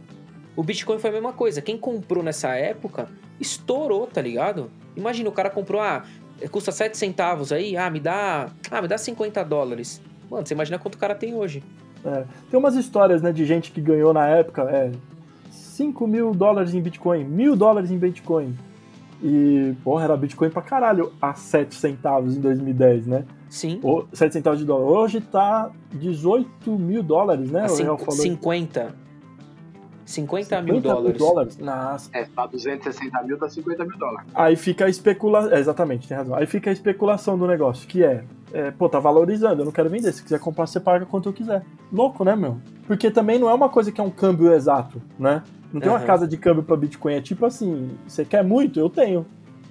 O 0.56 0.63
Bitcoin 0.63 1.00
foi 1.00 1.10
a 1.10 1.13
mesma 1.13 1.34
coisa. 1.34 1.62
Quem 1.62 1.77
comprou 1.77 2.24
nessa 2.24 2.50
época 2.56 3.08
estourou, 3.39 4.06
tá 4.06 4.22
ligado? 4.22 4.70
Imagina, 4.96 5.29
o 5.29 5.32
cara 5.32 5.50
comprou, 5.50 5.82
ah, 5.82 6.03
custa 6.51 6.72
7 6.72 6.98
centavos 6.98 7.51
aí, 7.51 7.77
ah, 7.77 7.89
me 7.89 8.00
dá. 8.00 8.50
Ah, 8.70 8.82
me 8.82 8.88
dá 8.88 8.98
50 8.98 9.44
dólares. 9.44 10.01
Mano, 10.29 10.46
você 10.46 10.53
imagina 10.53 10.77
quanto 10.77 10.96
o 10.96 10.98
cara 10.98 11.15
tem 11.15 11.34
hoje. 11.34 11.63
Tem 12.50 12.60
umas 12.60 12.75
histórias, 12.75 13.22
né, 13.22 13.32
de 13.32 13.46
gente 13.46 13.72
que 13.72 13.82
ganhou 13.82 14.13
na 14.13 14.27
época, 14.27 14.63
é, 14.63 14.91
5 15.50 16.08
mil 16.08 16.34
dólares 16.34 16.74
em 16.74 16.82
Bitcoin, 16.82 17.24
mil 17.24 17.56
dólares 17.56 17.89
em 17.91 17.98
Bitcoin. 17.98 18.56
E, 19.22 19.75
porra, 19.84 20.06
era 20.06 20.18
Bitcoin 20.18 20.50
pra 20.50 20.62
caralho 20.62 21.12
a 21.22 21.34
7 21.34 21.75
centavos 21.75 22.38
em 22.38 22.41
2010, 22.41 23.08
né? 23.08 23.25
Sim. 23.50 23.79
Ou 23.82 24.08
7 24.13 24.32
centavos 24.34 24.60
de 24.60 24.65
dólar. 24.65 24.86
Hoje 24.86 25.20
tá 25.22 25.72
18 25.91 26.72
mil 26.77 27.01
dólares, 27.01 27.50
né? 27.51 27.62
A 27.62 27.72
O 27.72 27.75
Real 27.75 27.98
cinco- 27.98 28.06
falou. 28.06 28.22
50. 28.22 28.96
50 30.06 30.62
mil 30.63 30.75
50 30.82 31.13
dólares. 31.20 31.58
Nossa. 31.60 32.10
É, 32.13 32.25
tá 32.25 32.48
260 32.48 33.22
mil, 33.24 33.38
tá 33.38 33.48
50 33.48 33.86
mil 33.86 33.98
dólares. 33.98 34.27
Aí 34.34 34.56
fica 34.56 34.86
a 34.86 34.89
especulação. 34.89 35.53
exatamente, 35.56 36.08
tem 36.08 36.18
razão. 36.18 36.36
Aí 36.36 36.48
fica 36.48 36.70
a 36.72 36.74
especulação 36.74 37.38
do 37.38 37.46
negócio, 37.46 37.88
que 37.88 38.03
é, 38.03 38.24
é, 38.51 38.72
pô, 38.72 38.89
tá 38.89 39.00
valorizando, 39.00 39.62
eu 39.62 39.65
não 39.65 39.72
quero 39.72 39.88
vender. 39.89 40.12
Se 40.12 40.24
quiser 40.24 40.39
comprar, 40.39 40.65
você 40.65 40.79
paga 40.79 41.06
quanto 41.06 41.29
eu 41.29 41.34
quiser. 41.34 41.63
Louco, 41.94 42.24
né, 42.24 42.36
meu? 42.36 42.58
Porque 42.88 43.12
também 43.12 43.38
não 43.38 43.50
é 43.50 43.53
uma 43.53 43.70
coisa 43.70 43.91
que 43.91 44.01
é 44.01 44.03
um 44.03 44.10
câmbio 44.10 44.51
exato, 44.51 45.00
né? 45.20 45.44
Não 45.72 45.79
tem 45.79 45.89
uma 45.91 46.00
Aham. 46.00 46.08
casa 46.08 46.27
de 46.27 46.38
câmbio 46.38 46.63
pra 46.63 46.75
Bitcoin. 46.75 47.13
É 47.13 47.22
tipo 47.22 47.46
assim, 47.46 47.91
você 48.08 48.25
quer 48.25 48.44
muito? 48.44 48.79
Eu 48.79 48.89
tenho. 48.89 49.25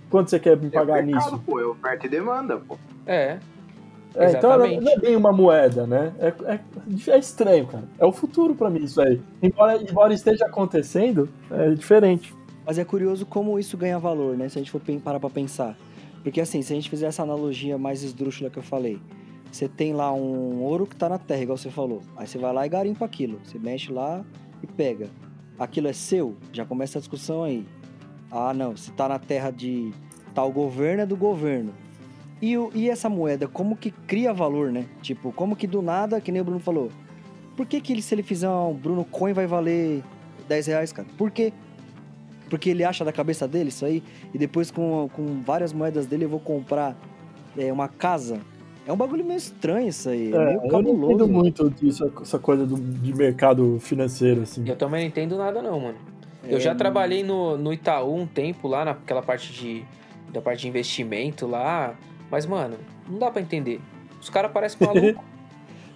Quanto 0.09 0.31
você 0.31 0.39
quer 0.39 0.57
me 0.57 0.71
pagar 0.71 1.01
é 1.01 1.03
mercado, 1.03 1.33
nisso? 1.33 1.43
pô, 1.45 1.59
é 1.61 1.67
oferta 1.67 2.07
e 2.07 2.09
demanda, 2.09 2.57
pô. 2.59 2.79
É. 3.05 3.39
É, 4.19 4.31
então 4.31 4.59
não 4.59 4.67
Exatamente. 4.67 4.85
não 4.85 4.93
é 4.93 4.99
bem 4.99 5.17
uma 5.17 5.33
moeda, 5.33 5.87
né? 5.87 6.13
É, 6.19 6.29
é, 6.53 6.61
é 7.13 7.19
estranho, 7.19 7.67
cara. 7.67 7.85
É 7.99 8.05
o 8.05 8.11
futuro 8.11 8.55
pra 8.55 8.69
mim 8.69 8.83
isso 8.83 9.01
aí. 9.01 9.21
Embora, 9.41 9.81
embora 9.81 10.13
esteja 10.13 10.45
acontecendo, 10.45 11.29
é 11.51 11.71
diferente. 11.71 12.35
Mas 12.67 12.79
é 12.79 12.85
curioso 12.85 13.25
como 13.25 13.59
isso 13.59 13.77
ganha 13.77 13.99
valor, 13.99 14.37
né? 14.37 14.49
Se 14.49 14.59
a 14.59 14.61
gente 14.61 14.73
for 14.73 14.81
parar 15.03 15.21
pra 15.21 15.31
pensar. 15.31 15.79
Porque 16.23 16.41
assim, 16.41 16.61
se 16.63 16.73
a 16.73 16.77
gente 16.77 16.91
fizer 16.91 17.07
essa 17.07 17.23
analogia 17.23 17.79
mais 17.79 18.03
esdrúxula 18.03 18.51
que 18.51 18.59
eu 18.59 18.63
falei, 18.63 19.01
você 19.53 19.69
tem 19.69 19.95
lá 19.95 20.13
um 20.13 20.61
ouro 20.63 20.85
que 20.85 20.97
tá 20.97 21.09
na 21.09 21.19
terra, 21.19 21.43
igual 21.43 21.57
você 21.57 21.71
falou. 21.71 22.03
Aí 22.17 22.27
você 22.27 22.39
vai 22.39 22.53
lá 22.53 22.67
e 22.67 22.69
garimpa 22.69 23.05
aquilo. 23.05 23.39
Você 23.45 23.59
mexe 23.59 23.93
lá 23.93 24.25
e 24.63 24.67
pega. 24.67 25.09
Aquilo 25.59 25.89
é 25.89 25.93
seu? 25.93 26.37
Já 26.53 26.65
começa 26.65 26.99
a 26.99 27.01
discussão 27.01 27.45
aí. 27.45 27.65
Ah, 28.31 28.53
não. 28.53 28.77
Se 28.77 28.91
tá 28.93 29.09
na 29.09 29.19
terra 29.19 29.51
de 29.51 29.93
tal 30.35 30.53
governo, 30.53 31.03
é 31.03 31.07
do 31.07 31.17
governo. 31.17 31.73
E, 32.41 32.55
e 32.75 32.89
essa 32.89 33.09
moeda, 33.09 33.49
como 33.49 33.77
que 33.77 33.91
cria 33.91 34.33
valor, 34.33 34.71
né? 34.71 34.87
Tipo, 35.03 35.33
como 35.33 35.57
que 35.57 35.67
do 35.67 35.83
nada, 35.83 36.21
que 36.21 36.31
nem 36.31 36.41
o 36.41 36.45
Bruno 36.45 36.61
falou. 36.61 36.91
Por 37.57 37.67
que, 37.67 37.81
que 37.81 37.93
ele, 37.93 38.03
se 38.03 38.15
ele 38.15 38.23
fizer 38.23 38.49
um 38.49 38.73
Bruno 38.73 39.05
Coin 39.05 39.33
vai 39.33 39.47
valer 39.47 40.03
10 40.49 40.67
reais, 40.69 40.93
cara? 40.93 41.09
Por 41.17 41.31
quê? 41.31 41.53
Porque 42.49 42.71
ele 42.71 42.85
acha 42.85 43.05
da 43.05 43.13
cabeça 43.13 43.47
dele 43.49 43.69
isso 43.71 43.85
aí, 43.85 44.03
e 44.33 44.39
depois 44.39 44.71
com, 44.71 45.11
com 45.13 45.43
várias 45.43 45.73
moedas 45.73 46.07
dele 46.07 46.25
eu 46.25 46.29
vou 46.29 46.41
comprar 46.41 46.97
é, 47.57 47.73
uma 47.73 47.89
casa. 47.89 48.41
É 48.87 48.93
um 48.93 48.97
bagulho 48.97 49.25
meio 49.25 49.37
estranho 49.37 49.89
isso 49.89 50.09
aí, 50.09 50.33
é, 50.33 50.37
É, 50.37 50.45
meio 50.47 50.61
eu 50.63 50.63
não 50.63 50.69
cabuloso. 50.69 51.13
entendo 51.13 51.29
muito 51.29 51.69
disso, 51.71 52.11
essa 52.23 52.39
coisa 52.39 52.65
do, 52.65 52.77
de 52.77 53.13
mercado 53.15 53.79
financeiro, 53.81 54.43
assim. 54.43 54.63
Eu 54.67 54.77
também 54.77 55.01
não 55.03 55.09
entendo 55.09 55.37
nada, 55.37 55.61
não, 55.61 55.79
mano. 55.81 55.99
Eu 56.45 56.57
É, 56.57 56.61
já 56.61 56.75
trabalhei 56.75 57.23
no, 57.25 57.59
no 57.59 57.73
Itaú 57.73 58.15
um 58.17 58.27
tempo 58.27 58.69
lá, 58.69 58.85
naquela 58.85 59.21
parte 59.23 59.53
de. 59.53 59.85
Da 60.33 60.41
parte 60.41 60.61
de 60.63 60.69
investimento 60.69 61.47
lá. 61.47 61.95
Mas, 62.31 62.47
mano, 62.47 62.77
não 63.09 63.19
dá 63.19 63.31
pra 63.31 63.41
entender. 63.43 63.81
Os 64.21 64.29
caras 64.31 64.51
parecem 64.53 64.87
malucos. 64.87 65.23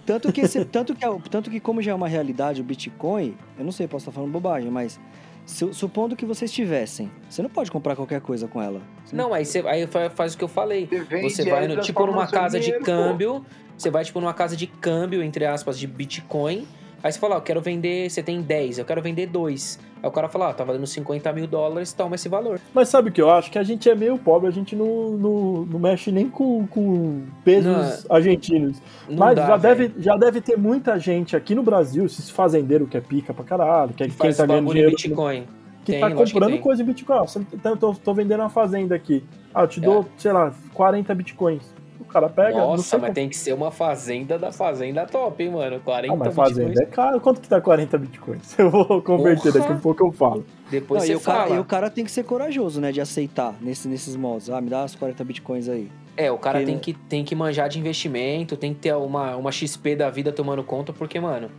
Tanto 0.05 0.33
que, 0.33 0.41
esse- 0.41 0.65
tanto, 0.65 0.93
que, 0.93 1.05
é 1.05 1.09
tanto 1.31 1.49
que 1.49 1.61
como 1.61 1.81
já 1.81 1.93
é 1.93 1.95
uma 1.95 2.09
realidade 2.09 2.59
o 2.59 2.63
Bitcoin, 2.63 3.37
eu 3.57 3.63
não 3.63 3.71
sei, 3.71 3.87
posso 3.87 4.03
estar 4.03 4.11
falando 4.11 4.31
bobagem, 4.33 4.69
mas 4.69 4.99
su- 5.45 5.73
supondo 5.73 6.13
que 6.13 6.25
vocês 6.25 6.51
tivessem, 6.51 7.09
você 7.29 7.41
não 7.41 7.49
pode 7.49 7.71
comprar 7.71 7.95
qualquer 7.95 8.19
coisa 8.19 8.45
com 8.45 8.61
ela. 8.61 8.81
Você 9.05 9.15
não, 9.15 9.33
aí, 9.33 9.45
você, 9.45 9.59
aí 9.65 9.87
fa- 9.87 10.09
faz 10.09 10.33
o 10.33 10.37
que 10.37 10.43
eu 10.43 10.49
falei. 10.49 10.89
Você 11.21 11.49
vai, 11.49 11.69
no, 11.69 11.79
tipo, 11.79 12.05
numa 12.05 12.27
casa 12.27 12.59
de 12.59 12.65
dinheiro, 12.65 12.83
pô. 12.83 12.91
câmbio. 12.91 13.45
Você 13.77 13.89
vai, 13.89 14.03
tipo, 14.03 14.19
numa 14.19 14.33
casa 14.33 14.57
de 14.57 14.67
câmbio, 14.67 15.23
entre 15.23 15.45
aspas, 15.45 15.79
de 15.79 15.87
Bitcoin. 15.87 16.67
Aí 17.01 17.09
você 17.09 17.17
fala, 17.17 17.35
ó, 17.35 17.37
eu 17.37 17.41
quero 17.41 17.61
vender. 17.61 18.09
Você 18.09 18.21
tem 18.21 18.41
10, 18.41 18.79
eu 18.79 18.85
quero 18.85 19.01
vender 19.01 19.27
2. 19.27 19.79
Aí 20.03 20.09
o 20.09 20.11
cara 20.11 20.27
fala, 20.27 20.49
ó, 20.49 20.53
tá 20.53 20.65
valendo 20.65 20.85
50 20.85 21.31
mil 21.31 21.47
dólares, 21.47 21.93
toma 21.93 22.15
esse 22.15 22.27
valor. 22.27 22.59
Mas 22.73 22.89
sabe 22.89 23.07
o 23.09 23.11
que 23.13 23.21
eu 23.21 23.29
acho? 23.29 23.49
Que 23.49 23.57
a 23.57 23.63
gente 23.63 23.89
é 23.89 23.95
meio 23.95 24.17
pobre, 24.17 24.49
a 24.49 24.51
gente 24.51 24.75
não, 24.75 25.11
não, 25.11 25.65
não 25.65 25.79
mexe 25.79 26.11
nem 26.11 26.29
com, 26.29 26.67
com 26.67 27.21
pesos 27.45 28.05
argentinos. 28.11 28.81
Não 29.07 29.15
Mas 29.17 29.35
dá, 29.37 29.47
já, 29.47 29.55
deve, 29.57 29.93
já 29.97 30.17
deve 30.17 30.41
ter 30.41 30.57
muita 30.57 30.99
gente 30.99 31.37
aqui 31.37 31.55
no 31.55 31.63
Brasil, 31.63 32.05
esses 32.05 32.29
fazendeiros 32.29 32.89
que 32.89 32.97
é 32.97 33.01
pica 33.01 33.33
pra 33.33 33.45
caralho, 33.45 33.93
que 33.93 34.03
é 34.03 34.09
Que 34.09 34.15
quem 34.17 34.33
tá 34.33 34.45
ganhando 34.45 34.67
dinheiro, 34.71 34.91
Bitcoin. 34.91 35.45
que 35.85 35.93
Tem, 35.93 36.01
tá 36.01 36.09
que 36.09 36.15
comprando 36.15 36.51
tem. 36.51 36.61
coisa 36.61 36.83
em 36.83 36.85
Bitcoin. 36.85 37.17
Ó, 37.19 37.25
você- 37.25 37.39
eu 37.63 37.77
tô, 37.77 37.93
tô 37.93 38.13
vendendo 38.13 38.41
uma 38.41 38.49
fazenda 38.49 38.93
aqui. 38.93 39.23
Ah, 39.55 39.61
eu 39.61 39.67
te 39.69 39.79
dou, 39.79 40.05
sei 40.17 40.33
lá, 40.33 40.51
40 40.73 41.15
Bitcoins. 41.15 41.63
O 42.13 42.19
cara 42.21 42.29
pega, 42.29 42.57
não 42.59 42.67
Nossa, 42.69 42.83
sei 42.83 42.99
mas 42.99 43.07
como- 43.07 43.15
tem 43.15 43.27
que 43.27 43.35
ser 43.35 43.53
uma 43.53 43.71
fazenda 43.71 44.37
da 44.37 44.51
fazenda 44.51 45.03
top, 45.07 45.43
hein, 45.43 45.49
mano? 45.49 45.79
40 45.79 46.13
Ah, 46.13 46.15
mas 46.15 46.35
fazenda 46.35 46.69
bitcoins. 46.69 46.87
é 46.87 46.91
caro. 46.91 47.19
Quanto 47.19 47.41
que 47.41 47.49
tá 47.49 47.59
40 47.59 47.97
bitcoins? 47.97 48.53
Eu 48.59 48.69
vou 48.69 49.01
converter, 49.01 49.51
Porra! 49.51 49.59
daqui 49.65 49.73
a 49.73 49.77
pouco 49.81 50.05
eu 50.05 50.11
falo. 50.11 50.45
Depois 50.69 51.01
Não, 51.01 51.07
você 51.07 51.13
e, 51.13 51.15
o 51.15 51.19
cara, 51.19 51.43
fala. 51.45 51.55
e 51.55 51.59
o 51.59 51.65
cara 51.65 51.89
tem 51.89 52.05
que 52.05 52.11
ser 52.11 52.23
corajoso, 52.23 52.79
né, 52.79 52.91
de 52.91 53.01
aceitar 53.01 53.55
nesse, 53.59 53.87
nesses 53.87 54.15
modos. 54.15 54.49
Ah, 54.51 54.61
me 54.61 54.69
dá 54.69 54.83
as 54.83 54.93
40 54.95 55.23
bitcoins 55.23 55.67
aí. 55.67 55.89
É, 56.15 56.31
o 56.31 56.37
cara 56.37 56.63
tem 56.63 56.77
que, 56.77 56.93
tem 56.93 57.23
que 57.25 57.33
manjar 57.33 57.67
de 57.67 57.79
investimento, 57.79 58.55
tem 58.55 58.75
que 58.75 58.79
ter 58.81 58.93
uma, 58.93 59.35
uma 59.35 59.51
XP 59.51 59.95
da 59.95 60.11
vida 60.11 60.31
tomando 60.31 60.63
conta, 60.63 60.93
porque, 60.93 61.19
mano, 61.19 61.49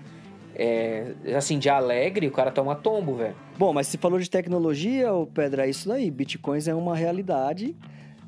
é, 0.54 1.14
assim, 1.36 1.58
de 1.58 1.68
alegre, 1.68 2.28
o 2.28 2.30
cara 2.30 2.52
toma 2.52 2.76
tombo, 2.76 3.16
velho. 3.16 3.34
Bom, 3.58 3.72
mas 3.72 3.88
se 3.88 3.98
falou 3.98 4.20
de 4.20 4.30
tecnologia, 4.30 5.12
ô 5.12 5.26
Pedra, 5.26 5.66
é 5.66 5.70
isso 5.70 5.88
daí. 5.88 6.08
Bitcoins 6.10 6.68
é 6.68 6.74
uma 6.74 6.94
realidade. 6.94 7.74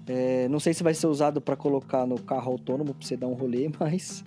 É, 0.09 0.47
não 0.49 0.61
sei 0.61 0.73
se 0.73 0.85
vai 0.85 0.95
ser 0.95 1.09
usado 1.09 1.41
para 1.41 1.57
colocar 1.57 2.07
no 2.07 2.21
carro 2.21 2.53
autônomo 2.53 2.95
pra 2.95 3.07
você 3.07 3.17
dar 3.17 3.27
um 3.27 3.35
rolê, 3.35 3.71
mas 3.79 4.23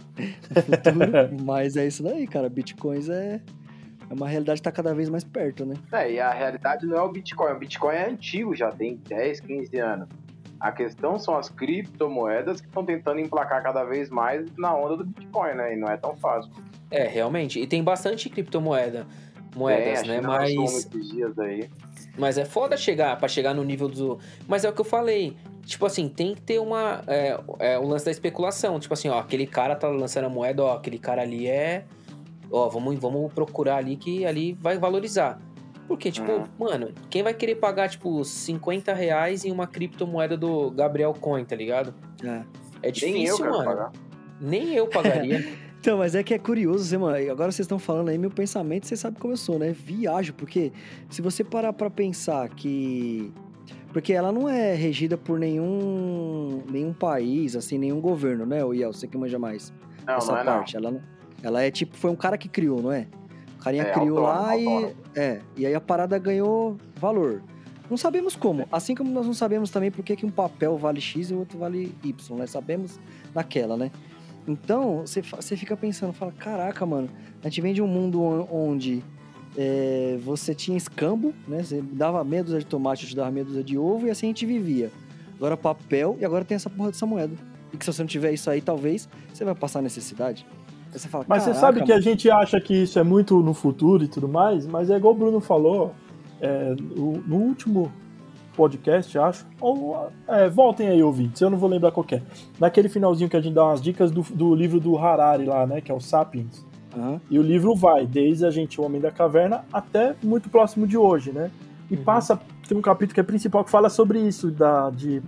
no 0.50 0.62
futuro. 0.62 1.00
mas 1.44 1.78
é 1.78 1.88
isso 1.88 2.04
daí, 2.04 2.28
cara. 2.28 2.50
Bitcoins 2.50 3.08
é, 3.10 3.42
é 4.10 4.14
uma 4.14 4.28
realidade 4.28 4.60
que 4.60 4.64
tá 4.64 4.72
cada 4.72 4.94
vez 4.94 5.10
mais 5.10 5.24
perto, 5.24 5.66
né? 5.66 5.76
É, 5.92 6.12
e 6.12 6.20
a 6.20 6.32
realidade 6.32 6.86
não 6.86 6.98
é 6.98 7.02
o 7.02 7.10
Bitcoin. 7.10 7.54
O 7.54 7.60
Bitcoin 7.60 7.96
é 7.96 8.10
antigo, 8.10 8.56
já 8.56 8.72
tem 8.72 8.98
10, 9.08 9.40
15 9.40 9.80
anos. 9.80 10.10
A 10.60 10.74
questão 10.74 11.18
são 11.18 11.38
as 11.38 11.48
criptomoedas 11.48 12.60
que 12.60 12.68
estão 12.68 12.84
tentando 12.84 13.22
emplacar 13.22 13.64
cada 13.64 13.86
vez 13.86 14.10
mais 14.10 14.46
na 14.58 14.76
onda 14.76 14.98
do 14.98 15.06
Bitcoin, 15.06 15.54
né? 15.54 15.74
E 15.74 15.78
não 15.78 15.88
é 15.88 15.96
tão 15.96 16.18
fácil. 16.18 16.52
É, 16.92 17.08
realmente. 17.08 17.60
E 17.60 17.66
tem 17.66 17.82
bastante 17.82 18.30
criptomoeda. 18.30 19.08
Moedas, 19.56 20.04
É, 20.04 20.08
né? 20.08 20.22
Mas. 20.22 20.52
esses 20.54 21.10
dias 21.10 21.38
aí. 21.40 21.70
Mas 22.18 22.38
é 22.38 22.46
foda 22.46 22.76
chegar 22.76 23.18
para 23.18 23.28
chegar 23.28 23.54
no 23.54 23.64
nível 23.64 23.88
do. 23.88 24.20
Mas 24.48 24.66
é 24.66 24.70
o 24.70 24.74
que 24.74 24.82
eu 24.82 24.86
falei. 24.86 25.36
Tipo 25.66 25.86
assim, 25.86 26.08
tem 26.10 26.34
que 26.36 26.42
ter 26.42 26.60
uma. 26.60 27.02
É, 27.08 27.40
é 27.60 27.80
o 27.80 27.86
lance 27.88 28.06
da 28.06 28.12
especulação. 28.12 28.80
Tipo 28.80 28.94
assim, 28.94 29.08
ó, 29.10 29.20
aquele 29.20 29.46
cara 29.48 29.76
tá 29.76 29.88
lançando 29.88 30.26
a 30.26 30.30
moeda, 30.30 30.64
ó, 30.64 30.74
aquele 30.76 30.98
cara 30.98 31.22
ali 31.22 31.48
é. 31.48 31.86
Ó, 32.52 32.68
vamos, 32.68 32.98
vamos 33.00 33.32
procurar 33.32 33.78
ali 33.78 33.96
que 33.96 34.26
ali 34.26 34.54
vai 34.54 34.78
valorizar. 34.78 35.40
Porque, 35.88 36.12
tipo, 36.12 36.32
Uhum. 36.32 36.44
mano, 36.60 36.92
quem 37.10 37.24
vai 37.24 37.34
querer 37.34 37.56
pagar, 37.56 37.90
tipo, 37.90 38.24
50 38.24 38.94
reais 38.94 39.44
em 39.46 39.52
uma 39.52 39.66
criptomoeda 39.68 40.36
do 40.38 40.70
Gabriel 40.72 41.14
Coin, 41.20 41.44
tá 41.46 41.56
ligado? 41.56 41.94
É. 42.24 42.28
É 42.28 42.32
Nem 42.32 42.44
eu 42.88 42.92
difícil, 42.92 43.38
quero 43.38 43.52
mano. 43.52 43.66
pagar. 43.66 43.92
Nem 44.42 44.74
eu 44.74 44.88
pagaria. 44.88 45.48
Então, 45.80 45.98
mas 45.98 46.14
é 46.14 46.22
que 46.22 46.34
é 46.34 46.38
curioso, 46.38 46.84
você, 46.84 46.98
mano, 46.98 47.16
agora 47.32 47.52
vocês 47.52 47.66
estão 47.66 47.80
falando 47.80 48.10
aí, 48.10 48.18
meu 48.18 48.30
pensamento, 48.30 48.86
você 48.86 48.98
sabe 48.98 49.18
como 49.18 49.34
eu 49.34 49.38
sou, 49.38 49.58
né? 49.58 49.72
Viajo, 49.72 50.34
porque 50.34 50.74
se 51.10 51.22
você 51.22 51.44
parar 51.44 51.72
pra 51.74 51.90
pensar 51.90 52.50
que... 52.50 53.32
Porque 53.94 54.12
ela 54.14 54.32
não 54.32 54.48
é 54.48 54.76
regida 54.76 55.18
por 55.18 55.40
nenhum, 55.40 56.62
nenhum 56.70 56.94
país, 56.94 57.56
assim, 57.56 57.78
nenhum 57.78 58.00
governo, 58.02 58.46
né, 58.46 58.64
o 58.64 58.74
Iel? 58.74 58.94
Você 58.94 59.08
que 59.08 59.18
manja 59.18 59.40
mais 59.40 59.74
Não, 60.06 60.16
essa 60.16 60.32
não 60.32 60.40
é 60.40 60.44
parte. 60.44 60.76
Ela, 60.76 60.92
não- 60.92 61.02
ela 61.42 61.64
é 61.64 61.72
tipo, 61.72 61.96
foi 61.96 62.12
um 62.12 62.16
cara 62.16 62.38
que 62.38 62.50
criou, 62.50 62.82
não 62.82 62.92
é? 62.92 63.08
O 63.58 63.64
carinha 63.64 63.84
É, 63.84 63.92
criou 63.92 64.20
lá 64.20 64.52
autônomo, 64.52 64.60
e... 64.62 64.68
autônomo. 64.76 64.96
É, 65.16 65.40
e 65.56 65.66
aí 65.66 65.74
a 65.74 65.82
parada 65.82 66.18
ganhou 66.20 66.78
valor. 66.98 67.42
Não 67.90 67.98
sabemos 67.98 68.36
como. 68.36 68.68
Assim 68.72 68.94
como 68.94 69.10
nós 69.12 69.26
não 69.26 69.34
sabemos 69.34 69.72
também 69.72 69.90
por 69.90 70.04
que 70.04 70.16
que 70.16 70.26
um 70.26 70.30
papel 70.30 70.78
vale 70.78 71.02
X 71.02 71.32
e 71.32 71.34
o 71.34 71.40
outro 71.40 71.58
vale 71.58 71.96
Y, 72.04 72.38
né? 72.38 72.46
Sabemos 72.46 73.00
naquela, 73.34 73.76
né? 73.76 73.90
Então, 74.52 75.02
você 75.06 75.22
você 75.22 75.56
fica 75.56 75.78
pensando, 75.78 76.12
fala, 76.14 76.32
caraca, 76.32 76.86
mano, 76.86 77.10
a 77.44 77.48
gente 77.48 77.62
vem 77.62 77.74
de 77.74 77.82
um 77.82 77.88
mundo 77.88 78.22
on- 78.22 78.48
onde 78.52 79.04
é, 79.58 80.18
você 80.24 80.54
tinha 80.56 80.78
escambo, 80.78 81.34
né? 81.48 81.64
Você 81.64 81.82
dava 81.82 82.24
meia 82.24 82.44
dúzia 82.44 82.60
de 82.60 82.66
tomate, 82.66 83.04
eu 83.04 83.10
te 83.10 83.16
dava 83.16 83.30
meia 83.32 83.46
dúzia 83.46 83.64
de 83.64 83.78
ovo 83.78 84.08
e 84.08 84.10
assim 84.10 84.28
a 84.28 84.30
gente 84.30 84.46
vivia. 84.46 84.92
Agora 85.36 85.56
papel 85.56 86.18
e 86.20 86.26
agora 86.26 86.44
tem 86.44 86.56
essa 86.56 86.70
porra 86.70 86.92
dessa 86.92 87.06
moeda. 87.06 87.34
E 87.74 87.78
que 87.78 87.86
se 87.86 87.94
você 87.94 88.02
não 88.02 88.08
tiver 88.08 88.32
isso 88.34 88.50
aí, 88.50 88.62
talvez, 88.62 89.08
você 89.34 89.46
vai 89.46 89.54
passar 89.56 89.82
necessidade. 89.82 90.46
Aí 90.92 91.00
você 91.00 91.08
fala, 91.08 91.26
Mas 91.28 91.44
você 91.44 91.50
"Caraca, 91.52 91.62
sabe 91.68 91.84
que 91.86 91.92
a 91.92 91.96
mano." 91.96 92.02
gente 92.04 92.30
acha 92.32 92.60
que 92.60 92.74
isso 92.84 92.98
é 92.98 93.04
muito 93.04 93.40
no 93.42 93.54
futuro 93.54 94.04
e 94.04 94.08
tudo 94.08 94.28
mais, 94.28 94.66
mas 94.66 94.90
é 94.90 94.98
igual 94.98 95.14
o 95.14 95.18
Bruno 95.18 95.40
falou, 95.40 95.94
é, 96.42 96.74
no, 96.76 97.18
no 97.28 97.36
último 97.38 97.92
podcast, 98.56 99.18
acho. 99.18 99.46
Ou, 99.60 100.10
é, 100.28 100.50
voltem 100.50 100.88
aí, 100.90 101.02
ouvintes, 101.04 101.42
eu 101.42 101.50
não 101.50 101.58
vou 101.58 101.70
lembrar 101.70 101.92
qual 101.92 102.04
que 102.04 102.16
é. 102.16 102.22
Naquele 102.60 102.90
finalzinho 102.90 103.30
que 103.30 103.38
a 103.38 103.42
gente 103.42 103.54
dá 103.54 103.66
umas 103.66 103.82
dicas 103.82 104.12
do, 104.12 104.22
do 104.22 104.54
livro 104.56 104.80
do 104.80 104.98
Harari 104.98 105.46
lá, 105.46 105.66
né? 105.66 105.82
Que 105.82 105.92
é 105.92 105.96
o 105.96 106.00
Sapiens. 106.00 106.66
Aham. 106.98 107.22
E 107.30 107.38
o 107.38 107.42
livro 107.42 107.76
vai 107.76 108.06
desde 108.06 108.46
a 108.46 108.52
gente, 108.52 108.82
o 108.82 108.84
Homem 108.84 109.00
da 109.00 109.12
Caverna, 109.12 109.64
até 109.72 110.16
muito 110.24 110.50
próximo 110.50 110.88
de 110.88 110.98
hoje, 110.98 111.32
né? 111.32 111.52
E 111.90 111.96
Uhum. 111.96 112.04
passa, 112.04 112.40
tem 112.68 112.78
um 112.78 112.82
capítulo 112.82 113.14
que 113.16 113.20
é 113.20 113.24
principal 113.24 113.64
que 113.64 113.70
fala 113.72 113.90
sobre 113.90 114.20
isso, 114.20 114.50
da, 114.52 114.90
de 114.90 115.22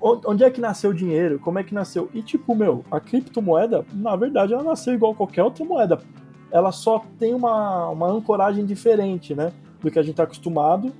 on- 0.00 0.20
onde 0.26 0.44
é 0.44 0.50
que 0.50 0.60
nasceu 0.60 0.90
o 0.90 0.94
dinheiro, 0.94 1.38
como 1.38 1.58
é 1.58 1.62
que 1.64 1.74
nasceu. 1.74 2.08
E 2.14 2.22
tipo, 2.22 2.54
meu, 2.54 2.84
a 2.90 2.98
criptomoeda, 3.00 3.84
na 3.92 4.14
verdade, 4.16 4.52
ela 4.54 4.62
nasceu 4.62 4.94
igual 4.94 5.14
qualquer 5.14 5.42
outra 5.42 5.64
moeda. 5.64 5.98
Ela 6.50 6.72
só 6.72 7.04
tem 7.18 7.32
uma, 7.34 7.88
uma 7.90 8.08
ancoragem 8.08 8.64
diferente, 8.66 9.34
né? 9.34 9.52
Do 9.80 9.90
que 9.90 9.98
a 9.98 10.02
gente 10.02 10.16
tá 10.16 10.24
acostumado, 10.24 10.92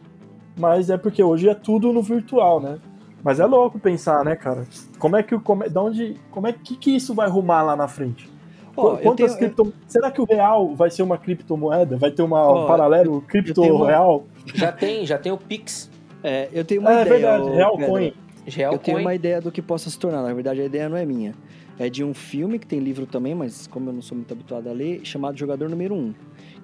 mas 0.56 0.90
é 0.90 0.96
porque 0.96 1.22
hoje 1.22 1.48
é 1.48 1.54
tudo 1.54 1.92
no 1.92 2.02
virtual, 2.02 2.60
né? 2.60 2.78
Mas 3.22 3.38
é 3.38 3.44
louco 3.46 3.78
pensar, 3.78 4.24
né, 4.24 4.34
cara? 4.34 4.66
Como 4.98 5.16
é 5.16 5.22
que 5.22 5.34
o. 5.34 5.40
Como, 5.40 5.62
é- 5.64 5.68
da 5.68 5.82
onde, 5.82 6.16
como 6.30 6.46
é 6.46 6.52
que, 6.52 6.74
que 6.76 6.96
isso 6.96 7.14
vai 7.14 7.28
rumar 7.28 7.64
lá 7.64 7.76
na 7.76 7.86
frente? 7.86 8.28
Eu 8.76 8.96
Quantas 8.98 9.34
tenho- 9.34 9.52
cripto... 9.54 9.74
Será 9.86 10.10
que 10.10 10.22
o 10.22 10.24
real 10.24 10.74
vai 10.74 10.90
ser 10.90 11.02
uma 11.02 11.18
criptomoeda? 11.18 11.98
Vai 11.98 12.10
ter 12.12 12.22
uma, 12.22 12.42
Ó, 12.46 12.64
um 12.64 12.66
paralelo 12.66 13.20
cripto 13.20 13.60
uma- 13.62 13.86
real? 13.86 14.24
já 14.54 14.72
tem, 14.72 15.04
já 15.04 15.18
tem 15.18 15.30
o 15.32 15.36
Pix. 15.36 15.90
É, 16.22 16.48
eu 16.52 16.64
tenho 16.64 16.80
uma 16.80 16.90
É 16.92 17.02
ideia. 17.02 17.10
verdade, 17.18 17.42
ô, 17.42 17.54
real 17.54 17.76
coin. 17.76 18.12
Real 18.46 18.72
eu 18.72 18.78
tenho 18.78 18.96
Coin. 18.96 19.04
uma 19.04 19.14
ideia 19.14 19.38
do 19.40 19.52
que 19.52 19.60
possa 19.60 19.90
se 19.90 19.98
tornar. 19.98 20.22
Na 20.22 20.32
verdade, 20.32 20.62
a 20.62 20.64
ideia 20.64 20.88
não 20.88 20.96
é 20.96 21.04
minha. 21.04 21.34
É 21.78 21.90
de 21.90 22.02
um 22.02 22.14
filme 22.14 22.58
que 22.58 22.66
tem 22.66 22.78
livro 22.78 23.04
também, 23.06 23.34
mas 23.34 23.66
como 23.66 23.90
eu 23.90 23.92
não 23.92 24.00
sou 24.02 24.16
muito 24.16 24.32
habituado 24.32 24.68
a 24.68 24.72
ler, 24.72 25.00
chamado 25.04 25.36
Jogador 25.36 25.68
Número 25.68 25.94
1, 25.94 26.14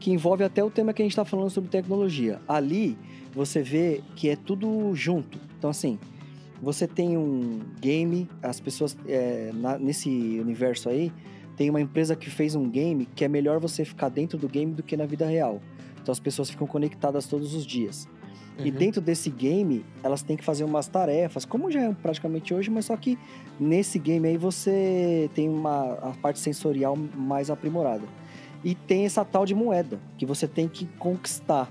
que 0.00 0.10
envolve 0.10 0.42
até 0.42 0.64
o 0.64 0.70
tema 0.70 0.92
que 0.94 1.02
a 1.02 1.04
gente 1.04 1.12
está 1.12 1.24
falando 1.24 1.50
sobre 1.50 1.68
tecnologia. 1.70 2.38
Ali, 2.48 2.96
você 3.36 3.62
vê 3.62 4.00
que 4.16 4.28
é 4.30 4.34
tudo 4.34 4.92
junto. 4.94 5.38
Então, 5.58 5.68
assim, 5.70 5.98
você 6.60 6.86
tem 6.88 7.16
um 7.18 7.60
game, 7.80 8.28
as 8.42 8.58
pessoas 8.58 8.96
é, 9.06 9.50
na- 9.54 9.78
nesse 9.78 10.08
universo 10.40 10.88
aí, 10.88 11.12
tem 11.56 11.68
uma 11.70 11.80
empresa 11.80 12.16
que 12.16 12.30
fez 12.30 12.54
um 12.54 12.68
game 12.68 13.06
que 13.14 13.24
é 13.24 13.28
melhor 13.28 13.60
você 13.60 13.84
ficar 13.84 14.08
dentro 14.08 14.38
do 14.38 14.48
game 14.48 14.72
do 14.72 14.82
que 14.82 14.96
na 14.96 15.04
vida 15.06 15.26
real. 15.26 15.60
Então, 16.02 16.10
as 16.12 16.18
pessoas 16.20 16.48
ficam 16.50 16.66
conectadas 16.66 17.26
todos 17.26 17.54
os 17.54 17.66
dias. 17.66 18.08
E 18.58 18.70
Uhum. 18.70 18.76
dentro 18.76 19.02
desse 19.02 19.28
game, 19.28 19.84
elas 20.02 20.22
têm 20.22 20.34
que 20.34 20.42
fazer 20.44 20.64
umas 20.64 20.88
tarefas, 20.88 21.44
como 21.44 21.70
já 21.70 21.82
é 21.82 21.92
praticamente 21.92 22.54
hoje, 22.54 22.70
mas 22.70 22.86
só 22.86 22.96
que 22.96 23.18
nesse 23.60 23.98
game 23.98 24.26
aí 24.26 24.38
você 24.38 25.28
tem 25.34 25.46
uma 25.46 25.92
a 25.94 26.12
parte 26.22 26.38
sensorial 26.38 26.96
mais 26.96 27.50
aprimorada. 27.50 28.06
E 28.64 28.74
tem 28.74 29.04
essa 29.04 29.26
tal 29.26 29.44
de 29.44 29.54
moeda 29.54 30.00
que 30.16 30.24
você 30.24 30.48
tem 30.48 30.68
que 30.68 30.86
conquistar. 30.98 31.70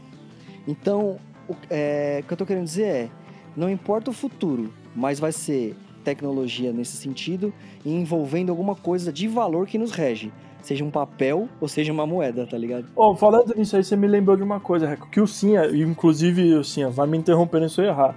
Então, 0.67 1.17
o, 1.49 1.55
é, 1.69 2.23
que 2.27 2.33
eu 2.33 2.37
tô 2.37 2.45
querendo 2.45 2.65
dizer 2.65 2.83
é, 2.85 3.09
não 3.55 3.69
importa 3.69 4.09
o 4.09 4.13
futuro, 4.13 4.71
mas 4.95 5.19
vai 5.19 5.31
ser 5.31 5.75
tecnologia 6.03 6.71
nesse 6.71 6.97
sentido 6.97 7.53
envolvendo 7.85 8.49
alguma 8.51 8.75
coisa 8.75 9.11
de 9.11 9.27
valor 9.27 9.65
que 9.67 9.77
nos 9.77 9.91
rege. 9.91 10.31
Seja 10.61 10.83
um 10.83 10.89
papel 10.91 11.47
ou 11.61 11.67
seja 11.67 11.91
uma 11.93 12.07
moeda, 12.07 12.45
tá 12.47 12.57
ligado? 12.57 12.85
Ó, 12.95 13.15
falando 13.15 13.53
nisso 13.55 13.75
aí, 13.75 13.83
você 13.83 13.95
me 13.95 14.07
lembrou 14.07 14.35
de 14.35 14.41
uma 14.43 14.59
coisa, 14.59 14.87
Reco, 14.87 15.07
que 15.09 15.21
o 15.21 15.27
Sinha, 15.27 15.65
e 15.67 15.81
inclusive 15.81 16.55
o 16.55 16.63
Sinha, 16.63 16.89
vai 16.89 17.05
me 17.07 17.17
interrompendo 17.17 17.69
se 17.69 17.81
eu 17.81 17.85
errar. 17.85 18.15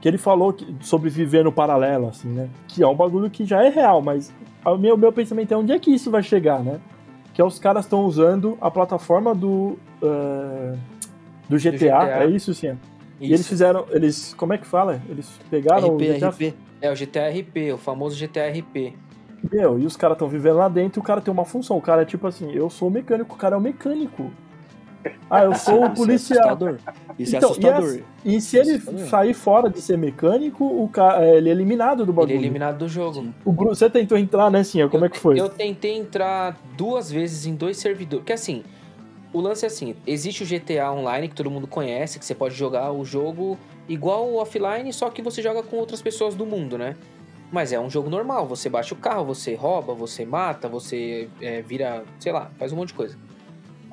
Que 0.00 0.08
ele 0.08 0.18
falou 0.18 0.52
que- 0.52 0.66
sobre 0.80 1.08
viver 1.08 1.42
no 1.42 1.50
paralelo, 1.50 2.08
assim, 2.08 2.28
né? 2.28 2.50
Que 2.68 2.82
é 2.82 2.86
um 2.86 2.94
bagulho 2.94 3.30
que 3.30 3.46
já 3.46 3.64
é 3.64 3.70
real, 3.70 4.02
mas 4.02 4.32
o 4.64 4.76
meu, 4.76 4.96
meu 4.96 5.10
pensamento 5.10 5.52
é 5.52 5.56
onde 5.56 5.72
é 5.72 5.78
que 5.78 5.90
isso 5.90 6.10
vai 6.10 6.22
chegar, 6.22 6.62
né? 6.62 6.78
Que 7.32 7.40
é 7.40 7.44
os 7.44 7.58
caras 7.58 7.86
estão 7.86 8.04
usando 8.04 8.58
a 8.60 8.70
plataforma 8.70 9.34
do. 9.34 9.78
eh, 10.02 10.74
do 11.48 11.56
GTA, 11.58 11.70
GTA. 11.78 12.24
é 12.24 12.26
isso? 12.26 12.50
E 12.50 12.54
Isso. 12.54 12.76
eles 13.20 13.48
fizeram. 13.48 13.86
Eles. 13.90 14.34
Como 14.34 14.52
é 14.52 14.58
que 14.58 14.66
fala? 14.66 15.00
Eles 15.08 15.28
pegaram 15.50 15.88
o 15.88 15.96
RP, 15.96 16.02
GTA 16.18 16.28
RP. 16.28 16.54
É 16.80 16.90
o 16.90 16.94
GTRP, 16.94 17.72
o 17.72 17.78
famoso 17.78 18.14
GTRP. 18.16 18.92
Meu, 19.50 19.78
e 19.78 19.86
os 19.86 19.96
caras 19.96 20.16
estão 20.16 20.28
vivendo 20.28 20.56
lá 20.56 20.68
dentro 20.68 20.98
e 20.98 21.02
o 21.02 21.04
cara 21.04 21.20
tem 21.20 21.32
uma 21.32 21.44
função. 21.44 21.76
O 21.76 21.80
cara 21.80 22.02
é 22.02 22.04
tipo 22.04 22.26
assim, 22.26 22.52
eu 22.52 22.68
sou 22.68 22.88
o 22.88 22.90
mecânico, 22.90 23.34
o 23.34 23.38
cara 23.38 23.54
é 23.54 23.58
o 23.58 23.60
mecânico. 23.60 24.30
Ah, 25.30 25.44
eu 25.44 25.54
sou 25.56 25.82
o 25.82 25.84
Isso 25.84 25.92
é 25.92 25.94
policial. 25.96 26.38
assustador. 26.48 26.78
Isso 27.18 27.36
Então, 27.36 27.48
é 27.48 27.52
assustador. 27.52 27.98
E, 28.24 28.36
e 28.36 28.40
se 28.40 28.58
ele 28.58 28.72
Assustador. 28.72 29.06
sair 29.08 29.34
fora 29.34 29.70
de 29.70 29.80
ser 29.80 29.96
mecânico, 29.96 30.64
o 30.64 30.88
cara, 30.88 31.24
ele 31.26 31.48
é 31.48 31.52
eliminado 31.52 31.98
do 32.04 32.10
Ele 32.10 32.12
bagulho. 32.12 32.32
é 32.34 32.36
eliminado 32.36 32.78
do 32.78 32.88
jogo. 32.88 33.22
Sim. 33.22 33.34
O 33.44 33.52
Gru- 33.52 33.68
você 33.68 33.88
tentou 33.88 34.18
entrar, 34.18 34.50
né, 34.50 34.62
Sim? 34.64 34.86
Como 34.88 35.04
é 35.04 35.08
que 35.08 35.18
foi? 35.18 35.40
Eu 35.40 35.48
tentei 35.48 35.96
entrar 35.96 36.56
duas 36.76 37.10
vezes 37.10 37.46
em 37.46 37.54
dois 37.54 37.76
servidores. 37.78 38.20
Porque 38.22 38.32
assim, 38.32 38.62
o 39.32 39.40
lance 39.40 39.64
é 39.64 39.68
assim: 39.68 39.94
existe 40.06 40.42
o 40.42 40.46
GTA 40.46 40.90
Online 40.92 41.28
que 41.28 41.34
todo 41.34 41.50
mundo 41.50 41.66
conhece, 41.66 42.18
que 42.18 42.24
você 42.24 42.34
pode 42.34 42.54
jogar 42.54 42.92
o 42.92 43.04
jogo 43.04 43.58
igual 43.88 44.26
o 44.28 44.36
offline, 44.36 44.92
só 44.92 45.10
que 45.10 45.22
você 45.22 45.42
joga 45.42 45.62
com 45.62 45.76
outras 45.76 46.00
pessoas 46.02 46.34
do 46.34 46.44
mundo, 46.46 46.76
né? 46.78 46.96
Mas 47.52 47.72
é 47.72 47.78
um 47.78 47.88
jogo 47.88 48.10
normal, 48.10 48.46
você 48.46 48.68
baixa 48.68 48.92
o 48.92 48.96
carro, 48.96 49.24
você 49.24 49.54
rouba, 49.54 49.94
você 49.94 50.24
mata, 50.26 50.68
você 50.68 51.28
é, 51.40 51.62
vira, 51.62 52.04
sei 52.18 52.32
lá, 52.32 52.50
faz 52.58 52.72
um 52.72 52.76
monte 52.76 52.88
de 52.88 52.94
coisa. 52.94 53.16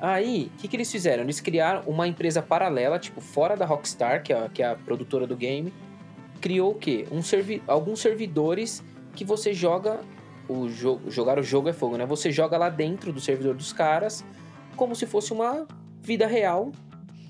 Aí, 0.00 0.50
o 0.54 0.58
que, 0.58 0.66
que 0.68 0.76
eles 0.76 0.90
fizeram? 0.90 1.22
Eles 1.22 1.40
criaram 1.40 1.82
uma 1.86 2.06
empresa 2.08 2.42
paralela, 2.42 2.98
tipo, 2.98 3.20
fora 3.20 3.56
da 3.56 3.64
Rockstar, 3.64 4.22
que 4.24 4.32
é, 4.32 4.38
a- 4.38 4.48
que 4.48 4.62
é 4.62 4.66
a 4.66 4.74
produtora 4.74 5.24
do 5.26 5.36
game. 5.36 5.72
Criou 6.40 6.72
o 6.72 6.74
quê? 6.74 7.06
Um 7.12 7.22
servi 7.22 7.62
alguns 7.66 8.00
servidores 8.00 8.82
que 9.14 9.24
você 9.24 9.54
joga 9.54 10.00
o 10.48 10.68
jogo. 10.68 11.08
Jogar 11.10 11.38
o 11.38 11.42
jogo 11.42 11.68
é 11.68 11.72
fogo, 11.72 11.96
né? 11.96 12.04
Você 12.06 12.32
joga 12.32 12.58
lá 12.58 12.68
dentro 12.68 13.12
do 13.12 13.20
servidor 13.20 13.54
dos 13.54 13.72
caras 13.72 14.24
como 14.74 14.94
se 14.94 15.06
fosse 15.06 15.32
uma 15.32 15.66
vida 16.00 16.26
real, 16.26 16.70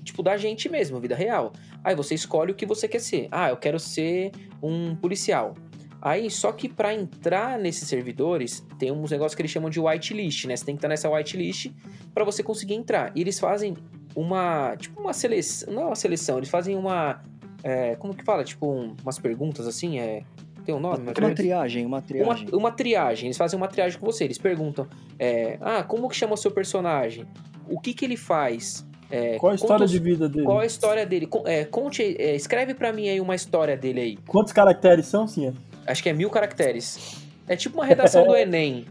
tipo, 0.03 0.21
da 0.21 0.37
gente 0.37 0.69
mesmo, 0.69 0.99
vida 0.99 1.15
real. 1.15 1.53
Aí 1.83 1.95
você 1.95 2.15
escolhe 2.15 2.51
o 2.51 2.55
que 2.55 2.65
você 2.65 2.87
quer 2.87 2.99
ser. 2.99 3.27
Ah, 3.31 3.49
eu 3.49 3.57
quero 3.57 3.79
ser 3.79 4.31
um 4.61 4.95
policial. 4.95 5.55
Aí, 6.01 6.29
só 6.29 6.51
que 6.51 6.69
para 6.69 6.93
entrar 6.93 7.57
nesses 7.57 7.87
servidores, 7.87 8.63
tem 8.77 8.91
uns 8.91 9.09
negócios 9.09 9.33
que 9.33 9.41
eles 9.41 9.51
chamam 9.51 9.69
de 9.71 9.79
whitelist, 9.79 10.45
né? 10.45 10.55
Você 10.55 10.63
tem 10.65 10.75
que 10.75 10.79
estar 10.79 10.87
nessa 10.87 11.09
whitelist 11.09 11.71
para 12.13 12.23
você 12.23 12.43
conseguir 12.43 12.75
entrar. 12.75 13.11
E 13.15 13.21
eles 13.21 13.39
fazem 13.39 13.75
uma, 14.15 14.75
tipo, 14.77 15.01
uma 15.01 15.13
seleção, 15.13 15.73
não 15.73 15.81
é 15.81 15.85
uma 15.87 15.95
seleção, 15.95 16.37
eles 16.37 16.49
fazem 16.49 16.75
uma, 16.75 17.23
é, 17.63 17.95
como 17.95 18.13
que 18.13 18.23
fala? 18.23 18.43
Tipo, 18.43 18.71
um- 18.71 18.95
umas 19.01 19.17
perguntas 19.17 19.67
assim, 19.67 19.99
é, 19.99 20.21
tem 20.65 20.75
um 20.75 20.79
nome? 20.79 20.97
Uma, 20.97 21.05
mais 21.05 21.17
ou 21.17 21.21
menos? 21.23 21.37
triagem, 21.37 21.85
uma 21.85 21.97
uma, 21.97 22.01
triagem. 22.01 22.47
uma 22.53 22.71
triagem. 22.71 23.25
Eles 23.27 23.37
fazem 23.37 23.57
uma 23.57 23.67
triagem 23.67 23.99
com 23.99 24.05
você. 24.05 24.23
Eles 24.25 24.37
perguntam: 24.37 24.87
é, 25.19 25.57
Ah, 25.61 25.83
como 25.83 26.09
que 26.09 26.15
chama 26.15 26.33
o 26.33 26.37
seu 26.37 26.51
personagem? 26.51 27.25
O 27.69 27.79
que 27.79 27.93
que 27.93 28.03
ele 28.05 28.17
faz? 28.17 28.85
É, 29.09 29.37
Qual 29.37 29.51
a 29.51 29.55
história 29.55 29.85
os- 29.85 29.91
de 29.91 29.99
vida 29.99 30.27
dele? 30.27 30.45
Qual 30.45 30.59
a 30.59 30.65
história 30.65 31.05
dele? 31.05 31.29
É, 31.45 31.63
conte, 31.65 32.01
é, 32.19 32.35
escreve 32.35 32.73
pra 32.73 32.91
mim 32.91 33.07
aí 33.07 33.21
uma 33.21 33.35
história 33.35 33.77
dele 33.77 34.01
aí. 34.01 34.17
Quantos 34.27 34.51
caracteres 34.51 35.05
são, 35.05 35.27
Sim? 35.27 35.53
Acho 35.85 36.01
que 36.01 36.09
é 36.09 36.13
mil 36.13 36.29
caracteres. 36.29 37.23
É 37.47 37.55
tipo 37.55 37.77
uma 37.77 37.85
redação 37.85 38.25
do 38.25 38.33
Enem. 38.35 38.85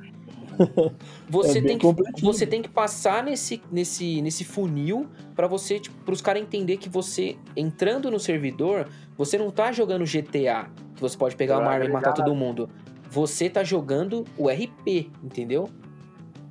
Você, 1.28 1.58
É 1.58 1.62
tem, 1.62 1.78
que, 1.78 1.86
você 2.22 2.46
tem 2.46 2.62
que 2.62 2.68
passar 2.68 3.22
nesse, 3.24 3.60
nesse, 3.72 4.20
nesse 4.22 4.44
funil 4.44 5.06
pra 5.34 5.46
você, 5.46 5.80
tipo, 5.80 5.96
pros 6.04 6.20
caras 6.20 6.42
entender 6.42 6.76
que 6.76 6.88
você, 6.88 7.36
entrando 7.56 8.10
no 8.10 8.18
servidor, 8.20 8.88
você 9.16 9.36
não 9.38 9.50
tá 9.50 9.72
jogando 9.72 10.04
GTA, 10.04 10.68
que 10.94 11.00
você 11.00 11.16
pode 11.16 11.34
pegar 11.36 11.58
uma 11.58 11.70
arma 11.70 11.84
e 11.86 11.88
matar 11.88 12.12
todo 12.12 12.34
mundo. 12.34 12.68
Você 13.10 13.48
tá 13.48 13.62
jogando 13.64 14.24
o 14.36 14.48
RP, 14.48 15.10
entendeu? 15.22 15.68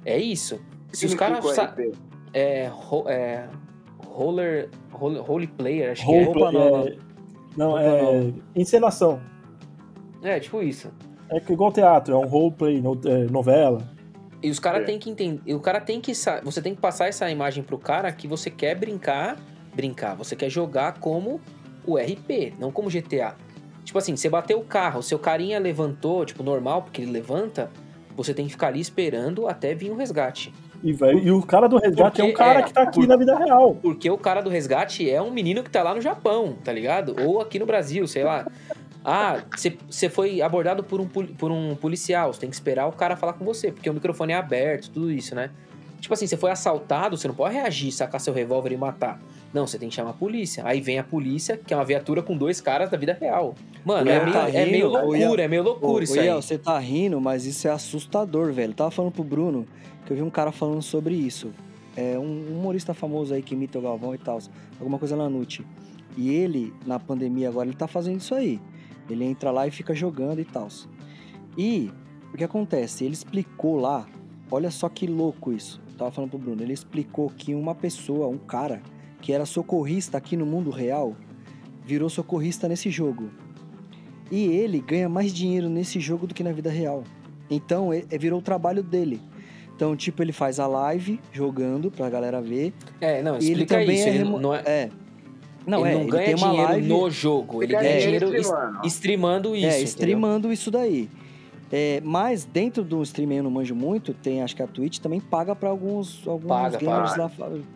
É 0.06 0.18
isso. 0.18 0.60
Se 0.92 1.06
os 1.06 1.14
caras. 1.14 1.44
É, 2.34 2.68
ro- 2.72 3.08
é. 3.08 3.48
Roller. 4.06 4.70
Roller, 4.92 5.22
role 5.24 5.48
player, 5.48 5.92
acho 5.92 6.06
que 6.06 6.12
é. 6.14 6.24
Roupa 6.24 6.40
Roupa, 6.40 6.52
nova. 6.52 6.90
é... 6.90 6.98
Não, 7.58 7.72
Roupa 7.72 7.84
é 7.84 8.34
encenação. 8.56 9.20
É, 10.22 10.40
tipo 10.40 10.62
isso. 10.62 10.92
É 11.30 11.40
que 11.40 11.54
igual 11.54 11.72
teatro, 11.72 12.14
é 12.14 12.18
um 12.18 12.28
roleplay, 12.28 12.82
no- 12.82 13.00
é, 13.06 13.26
novela. 13.26 13.82
E 14.42 14.50
os 14.50 14.60
caras 14.60 14.82
É. 14.82 14.86
têm 14.86 15.00
que 15.00 15.10
entender. 15.10 15.54
O 15.54 15.60
cara 15.60 15.80
tem 15.80 16.02
que. 16.02 16.14
Você 16.44 16.62
tem 16.62 16.76
que 16.76 16.82
passar 16.82 17.08
essa 17.08 17.30
imagem 17.32 17.64
pro 17.64 17.78
cara 17.78 18.12
que 18.12 18.28
você 18.28 18.50
quer 18.50 18.76
brincar. 18.76 19.38
Brincar. 19.74 20.16
Você 20.16 20.36
quer 20.36 20.50
jogar 20.50 21.00
como 21.00 21.40
o 21.86 21.98
RP, 21.98 22.54
não 22.60 22.72
como 22.72 22.90
GTA. 22.90 23.36
Tipo 23.84 23.98
assim, 23.98 24.16
você 24.16 24.30
bateu 24.30 24.60
o 24.60 24.64
carro, 24.64 25.02
seu 25.02 25.18
carinha 25.20 25.60
levantou, 25.60 26.26
tipo, 26.26 26.44
normal, 26.44 26.84
porque 26.84 27.02
ele 27.02 27.12
levanta. 27.12 27.72
Você 28.16 28.34
tem 28.34 28.46
que 28.46 28.52
ficar 28.52 28.68
ali 28.68 28.80
esperando 28.80 29.48
até 29.48 29.74
vir 29.74 29.90
o 29.92 29.96
resgate. 29.96 30.54
E, 30.84 30.92
vai, 30.94 31.14
e 31.16 31.32
o 31.32 31.42
cara 31.42 31.68
do 31.68 31.78
resgate 31.78 32.20
é 32.22 32.24
um 32.26 32.28
Porque 32.28 32.38
cara 32.44 32.60
é, 32.60 32.64
que 32.64 32.74
tá 32.74 32.84
aqui 32.84 33.00
por- 33.00 33.08
na 33.08 33.16
vida 33.18 33.36
real. 33.38 33.76
Porque 33.82 34.10
o 34.10 34.18
cara 34.18 34.42
do 34.42 34.50
resgate 34.50 35.10
é 35.10 35.22
um 35.22 35.32
menino 35.32 35.64
que 35.64 35.70
tá 35.72 35.82
lá 35.82 35.96
no 35.96 36.02
Japão, 36.02 36.56
tá 36.64 36.72
ligado? 36.72 37.16
Ou 37.26 37.42
aqui 37.42 37.58
no 37.58 37.66
Brasil, 37.66 38.06
sei 38.08 38.24
lá. 38.24 38.46
Ah, 39.04 39.44
você 39.90 40.10
foi 40.10 40.42
abordado 40.42 40.84
por 40.84 41.02
um, 41.02 41.08
por 41.08 41.52
um 41.52 41.76
policial, 41.76 42.34
você 42.34 42.40
tem 42.42 42.50
que 42.50 42.56
esperar 42.56 42.88
o 42.88 42.92
cara 42.92 43.16
falar 43.18 43.34
com 43.34 43.44
você, 43.44 43.72
porque 43.72 43.90
o 43.90 43.94
microfone 43.94 44.32
é 44.34 44.36
aberto, 44.38 44.90
tudo 44.90 45.12
isso, 45.12 45.36
né? 45.36 45.50
Tipo 46.00 46.14
assim, 46.14 46.28
você 46.28 46.36
foi 46.36 46.52
assaltado, 46.52 47.18
você 47.18 47.28
não 47.28 47.36
pode 47.36 47.54
reagir, 47.56 47.92
sacar 47.92 48.20
seu 48.20 48.34
revólver 48.34 48.74
e 48.74 48.78
matar. 48.78 49.22
Não, 49.54 49.66
você 49.66 49.78
tem 49.78 49.88
que 49.88 49.96
chamar 49.96 50.10
a 50.10 50.14
polícia. 50.14 50.64
Aí 50.66 50.82
vem 50.82 51.00
a 51.00 51.04
polícia, 51.04 51.56
que 51.58 51.74
é 51.74 51.78
uma 51.78 51.86
viatura 51.86 52.22
com 52.22 52.36
dois 52.36 52.60
caras 52.60 52.90
da 52.90 52.98
vida 52.98 53.16
real. 53.20 53.56
Mano, 53.86 54.08
O 54.08 54.10
é 54.10 54.16
Ian 54.16 54.24
meio, 54.24 54.34
tá 54.34 54.50
é 54.50 54.66
meio 54.66 54.88
rindo, 54.88 55.08
o 55.08 55.16
Ian- 55.16 55.20
loucura, 55.20 55.44
é 55.44 55.48
meio 55.48 55.64
loucura 55.64 56.04
isso 56.04 56.18
ô, 56.18 56.20
aí. 56.20 56.26
Iel, 56.26 56.42
você 56.42 56.58
tá 56.58 56.78
rindo, 56.80 57.22
mas 57.22 57.46
isso 57.46 57.68
é 57.68 57.72
assustador, 57.72 58.52
velho. 58.52 58.72
Eu 58.72 58.76
tava 58.76 58.92
falando 58.92 59.12
pro 59.14 59.24
Bruno 59.24 59.66
que 60.06 60.12
eu 60.12 60.18
vi 60.18 60.24
um 60.24 60.30
cara 60.30 60.52
falando 60.52 60.82
sobre 60.82 61.14
isso. 61.14 61.52
É 61.96 62.18
um 62.18 62.48
humorista 62.52 62.94
famoso 62.94 63.34
aí 63.34 63.42
que 63.42 63.54
imita 63.54 63.78
o 63.80 63.82
Galvão 63.82 64.14
e 64.16 64.18
tal. 64.18 64.40
Alguma 64.80 64.98
coisa 64.98 65.16
na 65.16 65.30
Nute. 65.30 65.66
E 66.18 66.30
ele, 66.34 66.74
na 66.86 67.00
pandemia 67.00 67.48
agora, 67.48 67.68
ele 67.68 67.78
tá 67.78 67.88
fazendo 67.88 68.20
isso 68.20 68.36
aí. 68.36 68.60
Ele 69.10 69.26
entra 69.26 69.52
lá 69.52 69.68
e 69.68 69.72
fica 69.72 69.94
jogando 69.94 70.40
e 70.40 70.46
tal. 70.46 70.68
E 71.58 71.92
o 72.34 72.38
que 72.38 72.44
acontece? 72.44 73.04
Ele 73.04 73.14
explicou 73.14 73.76
lá, 73.78 74.06
olha 74.50 74.72
só 74.72 74.88
que 74.90 75.06
louco 75.08 75.52
isso. 75.52 75.82
Eu 75.92 75.98
tava 75.98 76.12
falando 76.12 76.30
pro 76.32 76.40
Bruno, 76.40 76.62
ele 76.64 76.74
explicou 76.74 77.30
que 77.30 77.54
uma 77.54 77.76
pessoa, 77.76 78.28
um 78.28 78.38
cara, 78.38 78.82
que 79.22 79.32
era 79.32 79.46
socorrista 79.46 80.18
aqui 80.18 80.36
no 80.36 80.46
mundo 80.46 80.70
real, 80.72 81.16
virou 81.86 82.10
socorrista 82.10 82.68
nesse 82.68 82.90
jogo. 82.90 83.30
E 84.32 84.46
ele 84.48 84.80
ganha 84.80 85.08
mais 85.08 85.32
dinheiro 85.34 85.70
nesse 85.70 86.00
jogo 86.00 86.26
do 86.26 86.34
que 86.34 86.44
na 86.44 86.52
vida 86.52 86.70
real. 86.72 87.04
Então, 87.50 87.90
virou 88.20 88.40
o 88.40 88.42
trabalho 88.42 88.82
dele. 88.82 89.22
Então, 89.76 89.96
tipo, 89.96 90.24
ele 90.24 90.32
faz 90.32 90.60
a 90.60 90.66
live 90.68 91.20
jogando 91.32 91.92
pra 91.92 92.10
galera 92.10 92.42
ver. 92.42 92.74
É, 93.02 93.22
não, 93.22 93.34
E 93.36 93.38
ele 93.38 93.64
explica 93.64 93.80
também 93.80 93.96
isso. 93.96 94.08
é, 94.08 94.12
remo- 94.12 94.40
não 94.40 94.56
é, 94.56 94.64
é. 94.66 94.90
Não, 95.66 95.86
ele 95.86 95.90
é, 95.90 95.94
não 95.94 96.02
ele 96.02 96.12
ganha 96.12 96.36
uma 96.36 96.48
dinheiro 96.50 96.72
live 96.72 96.88
no 96.88 97.10
jogo, 97.10 97.64
ele 97.64 97.74
ganha 97.74 98.00
dinheiro 98.00 98.36
streamando. 98.38 98.88
streamando 98.88 99.56
isso. 99.56 99.66
é, 99.66 99.70
entendeu? 99.70 99.86
streamando 99.86 100.52
isso 100.54 100.72
daí. 100.72 101.10
É, 101.72 102.02
mas 102.04 102.46
dentro 102.46 102.84
do 102.84 103.02
streaming 103.02 103.38
eu 103.38 103.44
não 103.44 103.50
manjo 103.52 103.74
muito, 103.74 104.14
tem 104.14 104.44
acho 104.44 104.56
que 104.56 104.62
a 104.62 104.68
Twitch 104.68 105.00
também 105.00 105.20
paga 105.20 105.56
pra 105.56 105.70
alguns, 105.70 106.22
alguns 106.28 106.48
Paga, 106.48 106.78
gamers 106.78 107.12
paga. 107.12 107.22
lá. 107.24 107.30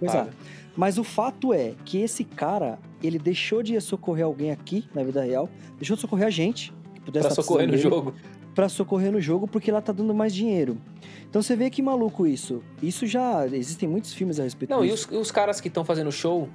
Paga. 0.05 0.29
Mas 0.75 0.99
o 0.99 1.03
fato 1.03 1.51
é 1.53 1.73
que 1.83 1.97
esse 1.99 2.23
cara, 2.23 2.77
ele 3.01 3.17
deixou 3.17 3.63
de 3.63 3.79
socorrer 3.81 4.25
alguém 4.25 4.51
aqui 4.51 4.85
na 4.93 5.01
vida 5.03 5.23
real, 5.23 5.49
deixou 5.77 5.95
de 5.95 6.01
socorrer 6.01 6.27
a 6.27 6.29
gente, 6.29 6.71
que 6.93 7.01
pudesse 7.01 7.25
Pra 7.27 7.35
socorrer 7.35 7.65
no 7.65 7.71
dele, 7.71 7.81
jogo. 7.81 8.13
pra 8.53 8.69
socorrer 8.69 9.11
no 9.11 9.19
jogo 9.19 9.47
porque 9.47 9.71
lá 9.71 9.81
tá 9.81 9.91
dando 9.91 10.13
mais 10.13 10.35
dinheiro. 10.35 10.77
Então 11.27 11.41
você 11.41 11.55
vê 11.55 11.71
que 11.71 11.81
maluco 11.81 12.27
isso. 12.27 12.61
Isso 12.83 13.07
já 13.07 13.47
existem 13.47 13.89
muitos 13.89 14.13
filmes 14.13 14.39
a 14.39 14.43
respeito 14.43 14.69
Não, 14.69 14.85
e 14.85 14.89
disso. 14.89 15.07
os, 15.11 15.17
os 15.17 15.31
caras 15.31 15.59
que 15.59 15.67
estão 15.69 15.83
fazendo 15.83 16.11
show, 16.11 16.47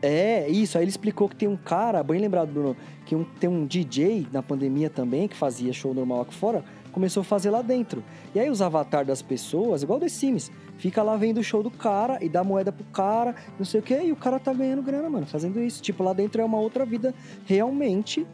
É, 0.00 0.48
isso. 0.48 0.78
Aí 0.78 0.84
ele 0.84 0.90
explicou 0.90 1.28
que 1.28 1.36
tem 1.36 1.48
um 1.48 1.56
cara, 1.56 2.02
bem 2.02 2.20
lembrado, 2.20 2.52
Bruno, 2.52 2.76
que 3.04 3.16
um- 3.16 3.24
tem 3.24 3.48
um 3.50 3.66
DJ 3.66 4.26
na 4.32 4.42
pandemia 4.42 4.88
também, 4.88 5.26
que 5.26 5.36
fazia 5.36 5.72
show 5.72 5.92
normal 5.92 6.20
aqui 6.22 6.34
fora, 6.34 6.64
começou 6.92 7.20
a 7.22 7.24
fazer 7.24 7.50
lá 7.50 7.62
dentro. 7.62 8.02
E 8.34 8.40
aí 8.40 8.48
os 8.48 8.62
avatar 8.62 9.04
das 9.04 9.22
pessoas, 9.22 9.82
igual 9.82 9.98
The 9.98 10.08
Sims, 10.08 10.50
fica 10.78 11.02
lá 11.02 11.16
vendo 11.16 11.38
o 11.38 11.42
show 11.42 11.62
do 11.62 11.70
cara 11.70 12.22
e 12.22 12.28
dá 12.28 12.44
moeda 12.44 12.70
pro 12.70 12.84
cara, 12.86 13.34
não 13.58 13.64
sei 13.64 13.80
o 13.80 13.82
que, 13.82 13.94
e 14.00 14.12
o 14.12 14.16
cara 14.16 14.38
tá 14.38 14.52
ganhando 14.52 14.82
grana, 14.82 15.08
mano, 15.10 15.26
fazendo 15.26 15.60
isso. 15.60 15.82
Tipo, 15.82 16.02
lá 16.04 16.12
dentro 16.12 16.40
é 16.40 16.44
uma 16.44 16.58
outra 16.58 16.84
vida 16.84 17.14
realmente. 17.44 18.26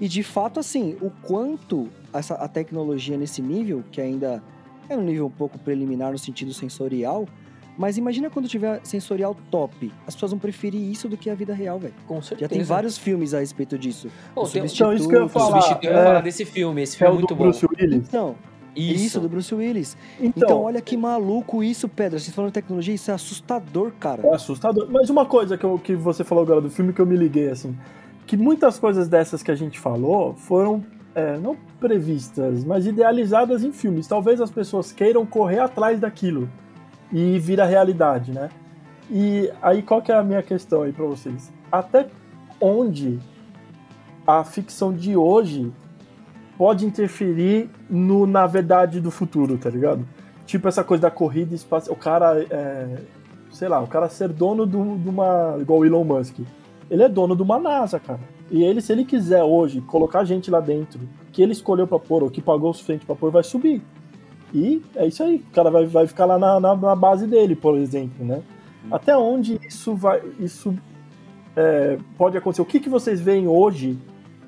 E 0.00 0.08
de 0.08 0.22
fato, 0.22 0.58
assim, 0.58 0.96
o 1.00 1.10
quanto 1.22 1.88
essa, 2.12 2.34
a 2.34 2.48
tecnologia 2.48 3.16
nesse 3.16 3.40
nível, 3.40 3.84
que 3.92 4.00
ainda 4.00 4.42
é 4.88 4.96
um 4.96 5.02
nível 5.02 5.26
um 5.26 5.30
pouco 5.30 5.58
preliminar 5.58 6.10
no 6.10 6.18
sentido 6.18 6.52
sensorial, 6.52 7.28
mas 7.76 7.96
imagina 7.98 8.28
quando 8.30 8.48
tiver 8.48 8.80
sensorial 8.84 9.36
top. 9.50 9.92
As 10.06 10.14
pessoas 10.14 10.32
vão 10.32 10.38
preferir 10.38 10.80
isso 10.80 11.08
do 11.08 11.16
que 11.16 11.30
a 11.30 11.34
vida 11.34 11.54
real, 11.54 11.78
velho. 11.78 11.94
com 12.06 12.20
certeza. 12.20 12.48
Já 12.50 12.56
tem 12.56 12.62
vários 12.62 12.98
filmes 12.98 13.32
a 13.34 13.40
respeito 13.40 13.78
disso. 13.78 14.08
Pô, 14.34 14.42
O 14.44 14.48
tem, 14.48 14.64
Então, 14.64 14.92
isso 14.92 15.08
que 15.08 15.14
eu 15.14 15.20
ia 15.20 15.26
o 15.26 15.28
falar. 15.28 15.60
substituto, 15.62 15.84
eu 15.84 15.92
ia 15.92 15.98
é, 15.98 16.04
falar 16.04 16.20
desse 16.20 16.44
filme, 16.44 16.82
esse 16.82 16.96
é 16.96 16.98
filme 16.98 17.10
é 17.10 17.12
o 17.12 17.14
muito 17.18 17.28
do 17.28 17.36
bom. 17.36 17.44
Bruce 17.44 17.66
Willis. 17.66 18.08
Então, 18.08 18.34
isso. 18.76 19.04
Isso. 19.04 19.20
do 19.20 19.28
Bruce 19.28 19.54
Willis. 19.54 19.96
Então, 20.20 20.32
Então, 20.44 20.62
olha 20.62 20.80
que 20.80 20.96
maluco 20.96 21.62
isso, 21.62 21.88
Pedra. 21.88 22.18
Vocês 22.18 22.34
falando 22.34 22.50
de 22.50 22.54
tecnologia, 22.54 22.94
isso 22.94 23.10
é 23.10 23.14
assustador, 23.14 23.92
cara. 24.00 24.26
É 24.26 24.34
assustador. 24.34 24.88
Mas 24.90 25.10
uma 25.10 25.26
coisa 25.26 25.58
que, 25.58 25.64
eu- 25.64 25.78
que 25.78 25.94
você 25.94 26.24
falou 26.24 26.42
agora 26.44 26.60
do 26.60 26.70
filme 26.70 26.92
que 26.92 27.00
eu 27.00 27.06
me 27.06 27.16
liguei, 27.16 27.48
assim, 27.50 27.76
que 28.26 28.36
muitas 28.36 28.78
coisas 28.78 29.08
dessas 29.08 29.42
que 29.42 29.50
a 29.50 29.54
gente 29.54 29.78
falou 29.78 30.34
foram 30.34 30.82
é, 31.14 31.36
não 31.36 31.54
previstas, 31.78 32.64
mas 32.64 32.86
idealizadas 32.86 33.62
em 33.62 33.72
filmes. 33.72 34.06
Talvez 34.06 34.40
as 34.40 34.50
pessoas 34.50 34.90
queiram 34.92 35.26
correr 35.26 35.58
atrás 35.58 36.00
daquilo 36.00 36.48
e 37.12 37.38
vira 37.38 37.64
realidade, 37.64 38.32
né? 38.32 38.48
E 39.10 39.50
aí 39.60 39.82
qual 39.82 40.00
que 40.00 40.10
é 40.10 40.14
a 40.16 40.22
minha 40.22 40.42
questão 40.42 40.82
aí 40.82 40.92
pra 40.92 41.04
vocês? 41.04 41.52
Até 41.70 42.06
onde 42.60 43.18
a 44.26 44.42
ficção 44.44 44.92
de 44.92 45.16
hoje 45.16 45.72
pode 46.56 46.86
interferir 46.86 47.68
no, 47.90 48.26
na 48.26 48.46
verdade 48.46 49.00
do 49.00 49.10
futuro, 49.10 49.58
tá 49.58 49.68
ligado? 49.68 50.06
Tipo 50.46 50.68
essa 50.68 50.82
coisa 50.84 51.02
da 51.02 51.10
corrida 51.10 51.54
espacial. 51.54 51.94
O 51.94 51.98
cara 51.98 52.40
é, 52.50 52.98
sei 53.50 53.68
lá, 53.68 53.80
o 53.80 53.86
cara 53.86 54.08
ser 54.08 54.28
dono 54.28 54.64
do- 54.66 54.96
de 54.98 55.08
uma. 55.08 55.56
igual 55.60 55.80
o 55.80 55.84
Elon 55.84 56.04
Musk. 56.04 56.38
Ele 56.90 57.02
é 57.02 57.08
dono 57.08 57.34
de 57.34 57.42
uma 57.42 57.58
NASA, 57.58 57.98
cara. 57.98 58.20
E 58.50 58.62
ele, 58.62 58.80
se 58.82 58.92
ele 58.92 59.04
quiser 59.04 59.42
hoje 59.42 59.80
colocar 59.80 60.24
gente 60.24 60.50
lá 60.50 60.60
dentro, 60.60 61.00
que 61.32 61.42
ele 61.42 61.52
escolheu 61.52 61.86
pra 61.86 61.98
pôr, 61.98 62.22
ou 62.22 62.30
que 62.30 62.42
pagou 62.42 62.70
o 62.70 62.74
suficiente 62.74 63.06
pra 63.06 63.14
pôr, 63.16 63.30
vai 63.30 63.42
subir. 63.42 63.82
E 64.54 64.82
é 64.96 65.06
isso 65.06 65.22
aí. 65.22 65.36
O 65.36 65.54
cara 65.54 65.70
vai, 65.70 65.86
vai 65.86 66.06
ficar 66.06 66.24
lá 66.26 66.38
na, 66.38 66.60
na, 66.60 66.74
na 66.76 66.94
base 66.96 67.26
dele, 67.26 67.54
por 67.56 67.76
exemplo, 67.76 68.24
né? 68.24 68.42
Até 68.90 69.16
onde 69.16 69.60
isso 69.66 69.94
vai. 69.94 70.20
Isso 70.38 70.74
é, 71.56 71.98
pode 72.18 72.36
acontecer? 72.36 72.62
O 72.62 72.66
que, 72.66 72.80
que 72.80 72.88
vocês 72.88 73.20
veem 73.20 73.46
hoje 73.48 73.96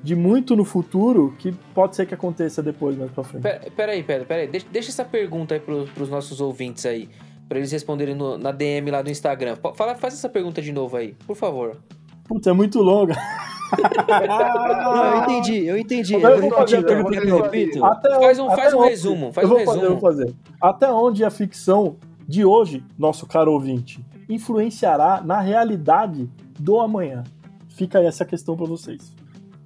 de 0.03 0.15
muito 0.15 0.55
no 0.55 0.65
futuro 0.65 1.35
que 1.39 1.53
pode 1.75 1.97
ser 1.97 2.05
que 2.07 2.13
aconteça 2.15 2.63
depois, 2.63 2.97
mais 2.97 3.11
pra 3.11 3.25
frente? 3.25 3.43
Pera, 3.43 3.61
pera 3.75 3.93
aí, 3.93 4.03
Pedro, 4.03 4.27
pera 4.27 4.43
aí. 4.43 4.49
Deixa, 4.49 4.67
deixa 4.71 4.91
essa 4.91 5.05
pergunta 5.05 5.55
aí 5.55 5.61
pros, 5.61 5.89
pros 5.91 6.09
nossos 6.11 6.41
ouvintes 6.41 6.85
aí. 6.85 7.09
Pra 7.49 7.59
eles 7.59 7.71
responderem 7.73 8.15
no- 8.15 8.39
na 8.39 8.51
DM 8.53 8.91
lá 8.91 9.03
do 9.03 9.11
Instagram. 9.11 9.57
Fala, 9.75 9.95
faz 9.95 10.15
essa 10.15 10.29
pergunta 10.29 10.61
de 10.63 10.73
novo 10.73 10.97
aí, 10.97 11.15
por 11.27 11.37
favor. 11.37 11.77
Putz, 12.25 12.47
é 12.47 12.53
muito 12.53 12.81
longa. 12.81 13.15
Não, 14.19 15.07
eu 15.15 15.23
entendi, 15.23 15.67
eu 15.67 15.79
entendi. 15.79 16.15
Eu 16.15 16.21
Eu 16.21 16.55
a 16.55 16.59
fazer, 16.59 16.85
pergunta 16.85 17.17
eu 17.17 17.43
repito. 17.43 17.85
Até 17.85 18.15
Faz 18.21 18.39
um- 18.39 18.47
até 18.51 18.63
faz 18.63 18.75
um 18.75 18.79
onde- 18.79 18.89
resumo, 18.91 19.33
faz 19.33 19.49
eu 19.49 19.55
um 19.55 19.57
vou 19.57 19.65
fazer, 19.67 19.79
eu 19.79 19.83
resumo. 19.83 20.01
vou 20.01 20.11
fazer. 20.11 20.35
Até 20.61 20.93
onde 20.93 21.25
a 21.25 21.31
ficção 21.31 21.97
de 22.27 22.45
hoje, 22.45 22.85
nosso 22.99 23.27
caro 23.27 23.53
ouvinte, 23.53 24.05
influenciará 24.29 25.21
na 25.25 25.41
realidade 25.41 26.29
do 26.59 26.79
amanhã? 26.81 27.25
Fica 27.69 27.99
aí 27.99 28.07
essa 28.07 28.25
questão 28.25 28.57
pra 28.57 28.67
vocês. 28.67 29.13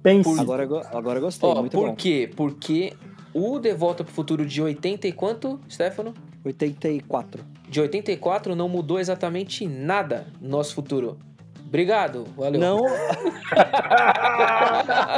Pense. 0.01 0.39
Agora, 0.39 0.63
agora 0.93 1.19
gostei, 1.19 1.47
Ó, 1.49 1.55
muito 1.59 1.77
por 1.77 1.89
bom. 1.89 1.95
quê? 1.95 2.29
Porque 2.35 2.93
o 3.33 3.59
De 3.59 3.73
Volta 3.73 4.03
pro 4.03 4.13
Futuro 4.13 4.45
de 4.45 4.61
80 4.61 5.07
e 5.07 5.11
quanto, 5.11 5.59
Stefano? 5.69 6.13
84. 6.43 7.43
De 7.69 7.79
84 7.81 8.55
não 8.55 8.67
mudou 8.67 8.99
exatamente 8.99 9.67
nada 9.67 10.25
no 10.41 10.49
nosso 10.49 10.73
futuro. 10.73 11.17
Obrigado, 11.69 12.25
valeu. 12.35 12.59
Não. 12.59 12.81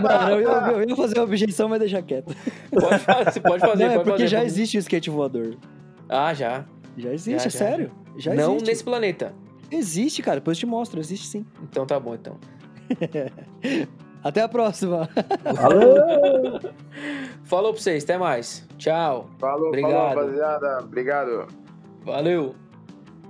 Mano, 0.03 0.31
eu, 0.35 0.41
eu- 0.51 0.81
eu 0.81 0.89
ia 0.89 0.95
fazer 0.95 1.15
uma 1.17 1.23
objeção, 1.23 1.69
mas 1.69 1.79
deixa 1.79 2.01
quieto. 2.01 2.35
Pode 2.69 2.99
fazer, 2.99 3.39
pode 3.39 3.59
fazer, 3.61 3.85
Não, 3.85 3.91
é 3.91 3.95
pode 3.95 4.09
porque 4.09 4.23
fazer. 4.23 4.27
já 4.27 4.43
existe 4.43 4.77
o 4.77 4.79
skate 4.79 5.09
voador. 5.09 5.55
Ah, 6.09 6.33
já. 6.33 6.65
Já 6.97 7.13
existe, 7.13 7.39
Já, 7.39 7.47
é 7.47 7.49
já, 7.49 7.57
sério. 7.57 7.91
Já 8.17 8.33
não 8.33 8.51
existe. 8.55 8.67
nesse 8.69 8.83
planeta. 8.83 9.33
Existe, 9.71 10.21
cara. 10.21 10.41
Depois 10.41 10.57
eu 10.57 10.59
te 10.59 10.65
mostro, 10.65 10.99
existe 10.99 11.25
sim. 11.27 11.45
Então 11.63 11.85
tá 11.85 11.97
bom, 11.99 12.13
então. 12.15 12.35
Até 14.21 14.41
a 14.41 14.49
próxima. 14.49 15.09
Valeu! 15.55 16.59
Falou 17.45 17.73
pra 17.73 17.81
vocês, 17.81 18.03
até 18.03 18.17
mais. 18.17 18.67
Tchau. 18.77 19.29
Falou, 19.39 19.69
Obrigado. 19.69 19.91
falou, 19.91 20.07
rapaziada. 20.25 20.79
Obrigado. 20.83 21.47
Valeu. 22.03 22.55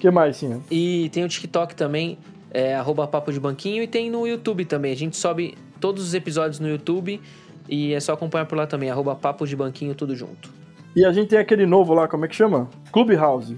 que 0.00 0.10
mais, 0.10 0.38
sim? 0.38 0.60
E 0.68 1.08
tem 1.10 1.24
o 1.24 1.28
TikTok 1.28 1.76
também, 1.76 2.18
é 2.50 2.74
arroba 2.74 3.06
Papo 3.06 3.32
de 3.32 3.38
Banquinho. 3.38 3.80
E 3.80 3.86
tem 3.86 4.10
no 4.10 4.26
YouTube 4.26 4.64
também. 4.64 4.92
A 4.92 4.96
gente 4.96 5.16
sobe 5.16 5.56
todos 5.80 6.02
os 6.02 6.14
episódios 6.14 6.58
no 6.60 6.68
YouTube. 6.68 7.20
E 7.68 7.92
é 7.92 8.00
só 8.00 8.12
acompanhar 8.14 8.46
por 8.46 8.56
lá 8.56 8.66
também, 8.66 8.90
arroba 8.90 9.14
Papo 9.14 9.46
de 9.46 9.54
Banquinho, 9.54 9.94
tudo 9.94 10.16
junto. 10.16 10.50
E 10.96 11.04
a 11.04 11.12
gente 11.12 11.28
tem 11.28 11.38
aquele 11.38 11.66
novo 11.66 11.92
lá, 11.92 12.08
como 12.08 12.24
é 12.24 12.28
que 12.28 12.34
chama? 12.34 12.68
Clubhouse. 12.92 13.56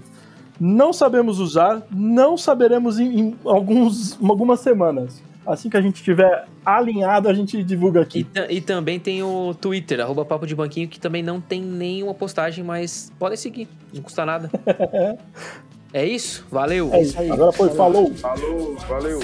Não 0.59 0.91
sabemos 0.93 1.39
usar, 1.39 1.81
não 1.89 2.37
saberemos 2.37 2.99
em, 2.99 3.19
em 3.19 3.35
alguns, 3.45 4.19
algumas 4.21 4.59
semanas. 4.59 5.23
Assim 5.47 5.69
que 5.69 5.77
a 5.77 5.81
gente 5.81 6.03
tiver 6.03 6.45
alinhado, 6.63 7.27
a 7.27 7.33
gente 7.33 7.63
divulga 7.63 8.01
E, 8.01 8.03
aqui. 8.03 8.23
ta- 8.25 8.45
e 8.51 8.61
também 8.61 8.99
tem 8.99 9.23
o 9.23 9.55
Twitter, 9.59 9.99
arroba 9.99 10.23
Papo 10.23 10.45
de 10.45 10.53
Banquinho, 10.53 10.87
que 10.87 10.99
também 10.99 11.23
não 11.23 11.41
tem 11.41 11.59
nenhuma 11.61 12.13
postagem, 12.13 12.63
mas 12.63 13.11
podem 13.17 13.37
seguir, 13.37 13.67
não 13.93 14.03
custa 14.03 14.23
nada. 14.25 14.51
é 15.93 16.05
isso? 16.05 16.45
Valeu! 16.51 16.89
É 16.93 17.01
isso 17.01 17.19
aí. 17.19 17.31
Agora 17.31 17.51
foi, 17.51 17.69
falou. 17.69 18.13
Falou, 18.15 18.75
valeu. 18.87 19.19